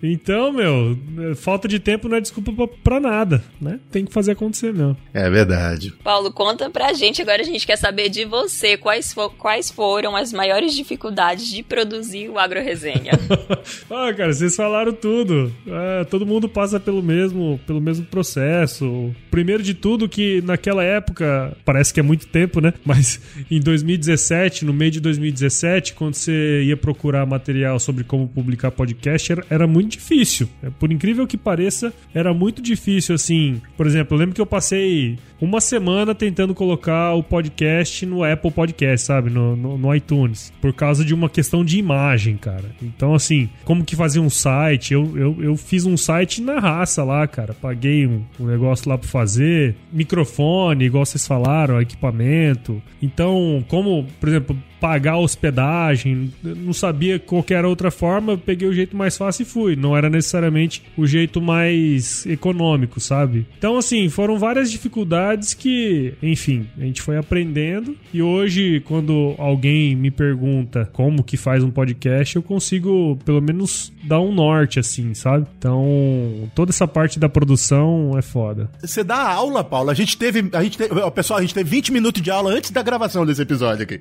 [0.03, 0.99] Então, meu,
[1.37, 3.81] falta de tempo não é desculpa pra, pra nada, né?
[3.91, 4.97] Tem que fazer acontecer mesmo.
[5.15, 5.95] É verdade.
[6.05, 10.15] Paulo, conta pra gente, agora a gente quer saber de você, quais, for, quais foram
[10.15, 13.13] as maiores dificuldades de produzir o Agro Resenha?
[13.91, 15.53] ah, cara, vocês falaram tudo.
[15.67, 19.15] É, todo mundo passa pelo mesmo, pelo mesmo processo.
[19.31, 21.30] Primeiro de tudo que naquela época
[21.65, 22.73] parece que é muito tempo, né?
[22.85, 23.21] Mas
[23.51, 29.33] em 2017, no meio de 2017, quando você ia procurar material sobre como publicar podcast,
[29.33, 30.49] era, era muito difícil.
[30.79, 33.61] Por incrível que pareça, era muito difícil, assim.
[33.77, 38.51] Por exemplo, eu lembro que eu passei uma semana tentando colocar o podcast no Apple
[38.51, 39.31] Podcast, sabe?
[39.31, 40.53] No, no, no, iTunes.
[40.61, 42.65] Por causa de uma questão de imagem, cara.
[42.83, 44.93] Então, assim, como que fazer um site?
[44.93, 47.55] Eu, eu, eu fiz um site na raça lá, cara.
[47.55, 49.75] Paguei um, um negócio lá pra fazer.
[49.93, 52.83] Microfone, igual vocês falaram, equipamento.
[53.01, 59.17] Então, como, por exemplo, pagar hospedagem, não sabia qualquer outra forma, peguei o jeito mais
[59.17, 59.77] fácil e fui.
[59.77, 63.47] Não era necessariamente o jeito mais econômico, sabe?
[63.59, 67.97] Então, assim, foram várias dificuldades que, enfim, a gente foi aprendendo.
[68.13, 73.93] E hoje, quando alguém me pergunta como que faz um podcast, eu consigo, pelo menos,
[74.05, 75.47] dar um norte, assim, sabe?
[75.59, 78.71] Então, toda essa parte da produção é foda.
[78.81, 79.91] Você dá aula, Paulo?
[79.91, 80.49] A gente teve.
[80.53, 83.43] A gente teve, pessoal, a gente teve 20 minutos de aula antes da gravação desse
[83.43, 84.01] episódio aqui.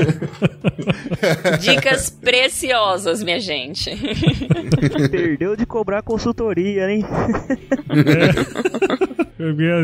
[1.60, 3.90] Dicas preciosas, minha gente.
[5.10, 7.04] Perdeu de cobrar consultoria, hein?
[7.90, 9.20] É.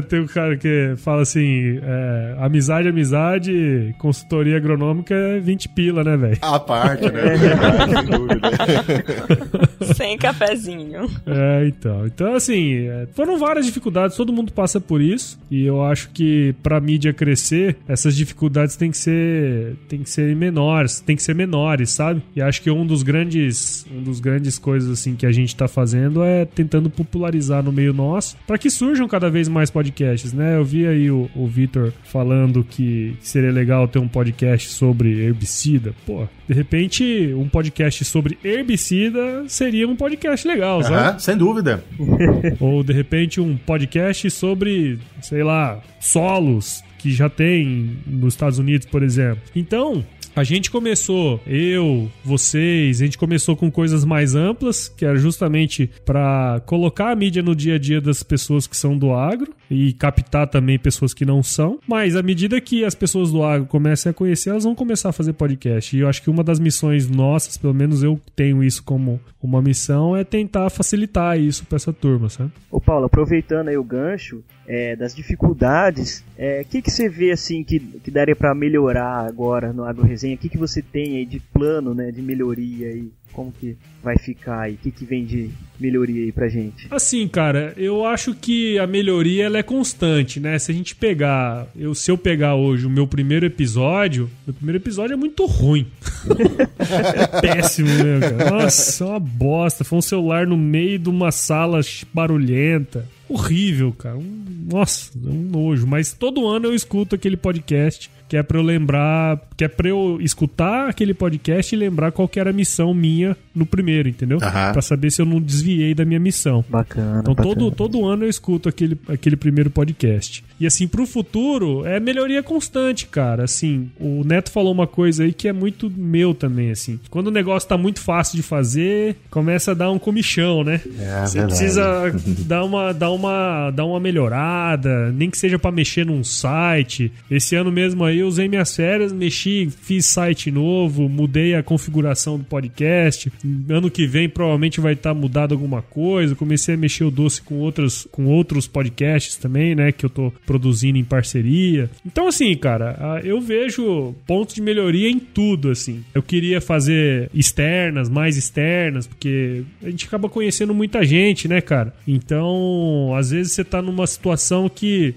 [0.08, 6.16] Tem um cara que fala assim: é, amizade, amizade, consultoria agronômica é 20 pila, né,
[6.16, 6.38] velho?
[6.42, 7.26] A parte, né?
[7.36, 7.86] É.
[7.88, 9.94] Sem dúvida.
[9.94, 11.10] Sem cafezinho.
[11.26, 12.06] É, então.
[12.06, 15.38] Então, assim, é, foram várias dificuldades, todo mundo passa por isso.
[15.50, 19.76] E eu acho que pra mídia crescer, essas dificuldades têm que ser.
[19.88, 22.22] tem que ser menores, tem que ser menores, sabe?
[22.34, 23.86] E acho que um dos grandes.
[23.90, 27.92] um dos grandes coisas assim que a gente tá fazendo é tentando popularizar no meio
[27.92, 30.56] nosso para que surjam cada vez mais podcasts, né?
[30.56, 35.94] Eu vi aí o, o Vitor falando que seria legal ter um podcast sobre herbicida.
[36.04, 41.22] Pô, de repente, um podcast sobre herbicida seria um podcast legal, sabe?
[41.22, 41.82] sem dúvida.
[42.60, 48.86] Ou de repente um podcast sobre, sei lá, solos que já tem nos Estados Unidos,
[48.86, 49.42] por exemplo.
[49.54, 50.04] Então,
[50.36, 55.90] a gente começou, eu, vocês, a gente começou com coisas mais amplas, que era justamente
[56.04, 59.94] para colocar a mídia no dia a dia das pessoas que são do agro e
[59.94, 61.78] captar também pessoas que não são.
[61.88, 65.12] Mas à medida que as pessoas do agro comecem a conhecer, elas vão começar a
[65.12, 65.96] fazer podcast.
[65.96, 69.62] E eu acho que uma das missões nossas, pelo menos eu tenho isso como uma
[69.62, 72.50] missão, é tentar facilitar isso para essa turma, sabe?
[72.70, 77.30] Ô Paulo, aproveitando aí o gancho é, das dificuldades, o é, que, que você vê
[77.30, 80.04] assim que, que daria para melhorar agora no Agro?
[80.34, 83.10] O que, que você tem aí de plano, né, de melhoria aí?
[83.32, 84.74] Como que vai ficar aí?
[84.74, 86.86] O que, que vem de melhoria aí pra gente?
[86.90, 90.58] Assim, cara, eu acho que a melhoria ela é constante, né?
[90.58, 94.78] Se a gente pegar, eu, se eu pegar hoje o meu primeiro episódio, meu primeiro
[94.78, 95.86] episódio é muito ruim.
[97.14, 98.50] é péssimo, né, cara?
[98.50, 99.84] Nossa, é uma bosta.
[99.84, 101.80] Foi um celular no meio de uma sala
[102.14, 104.16] barulhenta horrível, cara.
[104.16, 105.86] Um, nossa, um nojo.
[105.86, 109.88] Mas todo ano eu escuto aquele podcast que é pra eu lembrar, que é pra
[109.88, 114.38] eu escutar aquele podcast e lembrar qual que era a missão minha no primeiro, entendeu?
[114.38, 114.72] Uhum.
[114.72, 116.64] Pra saber se eu não desviei da minha missão.
[116.68, 117.20] Bacana.
[117.20, 117.54] Então bacana.
[117.54, 120.44] Todo, todo ano eu escuto aquele, aquele primeiro podcast.
[120.58, 123.44] E assim, pro futuro, é melhoria constante, cara.
[123.44, 126.98] Assim, o Neto falou uma coisa aí que é muito meu também, assim.
[127.10, 130.80] Quando o negócio tá muito fácil de fazer, começa a dar um comichão, né?
[130.98, 132.12] É, Você precisa
[132.46, 137.12] dar uma, dar, uma, dar uma melhorada, nem que seja para mexer num site.
[137.30, 142.38] Esse ano mesmo aí eu usei minhas férias, mexi, fiz site novo, mudei a configuração
[142.38, 143.30] do podcast.
[143.68, 146.34] Ano que vem provavelmente vai estar tá mudado alguma coisa.
[146.34, 149.92] Comecei a mexer o doce com outros, com outros podcasts também, né?
[149.92, 151.90] Que eu tô produzindo em parceria.
[152.06, 156.04] Então, assim, cara, eu vejo pontos de melhoria em tudo, assim.
[156.14, 161.92] Eu queria fazer externas, mais externas, porque a gente acaba conhecendo muita gente, né, cara?
[162.06, 165.14] Então, às vezes você tá numa situação que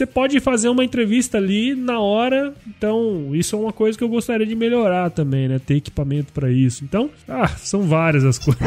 [0.00, 2.54] você pode fazer uma entrevista ali na hora.
[2.66, 5.58] Então, isso é uma coisa que eu gostaria de melhorar também, né?
[5.58, 6.82] Ter equipamento para isso.
[6.84, 8.62] Então, ah, são várias as coisas.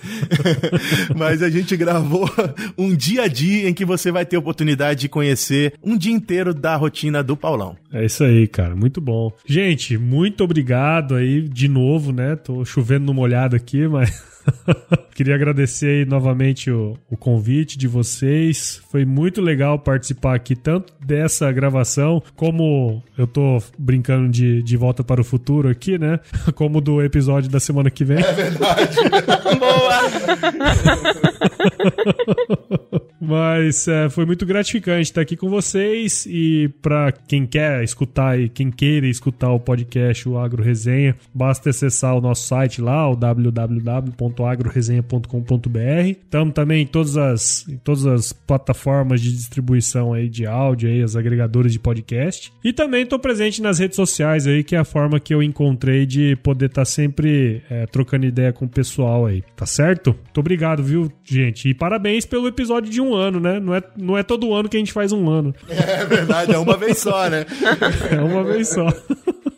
[1.16, 2.28] Mas a gente gravou
[2.76, 6.52] um dia a dia em que você vai ter oportunidade de conhecer um dia inteiro
[6.52, 7.76] da rotina do Paulão.
[7.92, 8.74] É isso aí, cara.
[8.74, 9.30] Muito bom.
[9.46, 12.36] Gente, muito obrigado aí de novo, né?
[12.36, 14.32] Tô chovendo no molhado aqui, mas.
[15.14, 18.82] Queria agradecer aí novamente o, o, convite de vocês.
[18.90, 25.04] Foi muito legal participar aqui, tanto dessa gravação, como eu tô brincando de, de volta
[25.04, 26.18] para o futuro aqui, né?
[26.56, 28.18] Como do episódio da semana que vem.
[28.18, 28.96] É verdade.
[29.60, 30.02] Boa!
[33.24, 38.48] Mas é, foi muito gratificante estar aqui com vocês e para quem quer escutar e
[38.48, 43.14] quem queira escutar o podcast o Agro Resenha, basta acessar o nosso site lá, o
[43.14, 46.08] www.agroresenha.com.br.
[46.08, 51.00] Estamos também em todas as em todas as plataformas de distribuição aí de áudio aí,
[51.00, 52.52] as agregadoras de podcast.
[52.64, 56.06] E também estou presente nas redes sociais aí, que é a forma que eu encontrei
[56.06, 60.12] de poder estar tá sempre é, trocando ideia com o pessoal aí, tá certo?
[60.24, 61.68] Muito obrigado, viu, gente?
[61.68, 63.60] E parabéns pelo episódio de um um ano, né?
[63.60, 65.54] Não é, não é todo ano que a gente faz um ano.
[65.68, 67.46] É verdade, é uma vez só, né?
[68.10, 68.86] É uma vez só.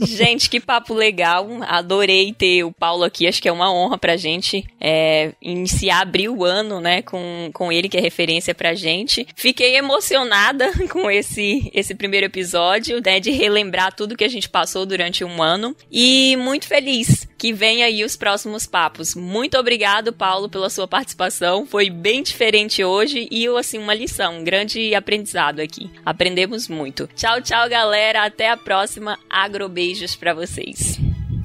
[0.00, 1.48] Gente, que papo legal.
[1.62, 3.26] Adorei ter o Paulo aqui.
[3.26, 7.70] Acho que é uma honra pra gente é, iniciar, abrir o ano, né, com, com
[7.70, 9.26] ele, que é referência pra gente.
[9.34, 14.86] Fiquei emocionada com esse, esse primeiro episódio, né, de relembrar tudo que a gente passou
[14.86, 15.74] durante um ano.
[15.90, 19.14] E muito feliz que venha aí os próximos papos.
[19.14, 21.64] Muito obrigado, Paulo, pela sua participação.
[21.64, 25.90] Foi bem diferente hoje e, assim, uma lição, um grande aprendizado aqui.
[26.04, 27.08] Aprendemos muito.
[27.16, 28.26] Tchau, tchau, galera.
[28.26, 29.18] Até a próxima.
[29.50, 31.00] Agrobeijos para vocês.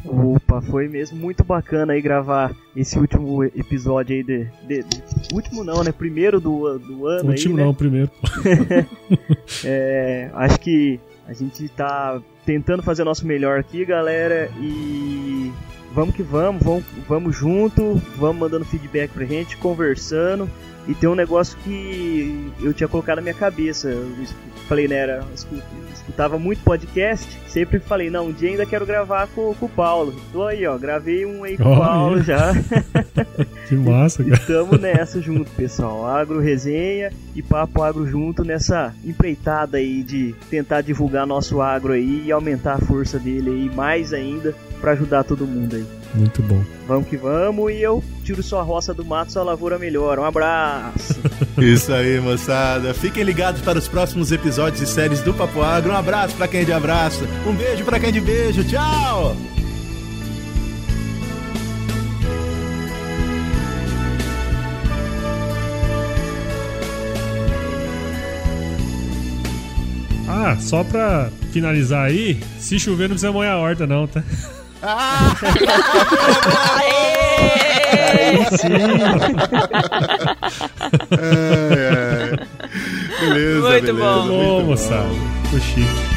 [0.06, 5.64] Opa, foi mesmo muito bacana aí gravar esse último episódio aí de, de, de último
[5.64, 5.92] não, né?
[5.92, 7.66] Primeiro do, do ano último aí, né?
[7.66, 8.12] não, primeiro.
[9.66, 15.52] é, acho que a gente tá tentando fazer o nosso melhor aqui, galera, e
[15.92, 20.48] vamos que vamos, vamos, vamos junto, vamos mandando feedback pra gente, conversando.
[20.88, 23.90] E tem um negócio que eu tinha colocado na minha cabeça.
[23.90, 24.06] Eu
[24.68, 25.26] falei, né, era,
[26.06, 30.16] escutava muito podcast, sempre falei, não, um dia ainda quero gravar com, com o Paulo.
[30.32, 32.54] Tô aí, ó, gravei um aí com o Paulo já.
[33.68, 34.36] que massa, cara.
[34.36, 36.06] E tamo nessa junto, pessoal.
[36.08, 42.24] Agro resenha e papo agro junto nessa empreitada aí de tentar divulgar nosso agro aí
[42.26, 45.86] e aumentar a força dele aí mais ainda para ajudar todo mundo aí.
[46.14, 46.64] Muito bom.
[46.88, 50.18] Vamos que vamos e eu tiro sua roça do mato, sua lavoura melhor.
[50.18, 51.16] Um abraço.
[51.62, 52.94] Isso aí, moçada.
[52.94, 55.92] Fiquem ligados para os próximos episódios e séries do Papo Agro.
[55.92, 57.24] Um abraço para quem é de abraço.
[57.46, 58.64] Um beijo para quem é de beijo.
[58.64, 59.38] Tchau!
[70.28, 74.24] Ah, só pra finalizar aí, se chover não precisa molhar a horta não, tá?
[74.88, 75.34] Ah!
[81.12, 82.56] É, é.
[83.20, 83.94] Beleza, Muito beleza.
[83.94, 84.28] bom.
[84.28, 85.10] Bom, moçada.
[85.44, 86.16] Ficou chique.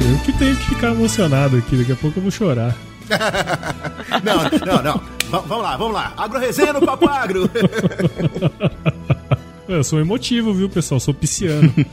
[0.00, 2.74] Eu que tenho que ficar emocionado aqui, daqui a pouco eu vou chorar.
[4.24, 4.98] não, não, não.
[4.98, 6.12] V vamos lá, vamos lá.
[6.16, 7.50] Agro resenha no Papo Agro.
[9.68, 10.98] Eu sou emotivo, viu, pessoal?
[10.98, 11.70] Sou pisciano.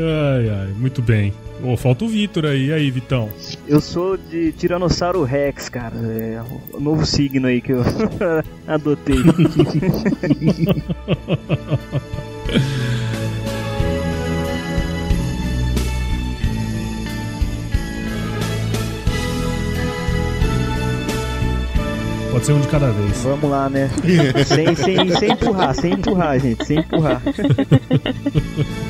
[0.00, 1.32] ai, ai, muito bem.
[1.62, 2.68] Oh, falta o Vitor aí.
[2.68, 3.28] E aí, Vitão?
[3.68, 5.94] Eu sou de Tiranossauro Rex, cara.
[5.96, 6.42] É
[6.72, 7.82] o novo signo aí que eu
[8.66, 9.16] adotei.
[22.30, 23.22] Pode ser um de cada vez.
[23.22, 23.90] Vamos lá, né?
[24.46, 27.20] sem, sem, sem empurrar, sem empurrar, gente, sem empurrar.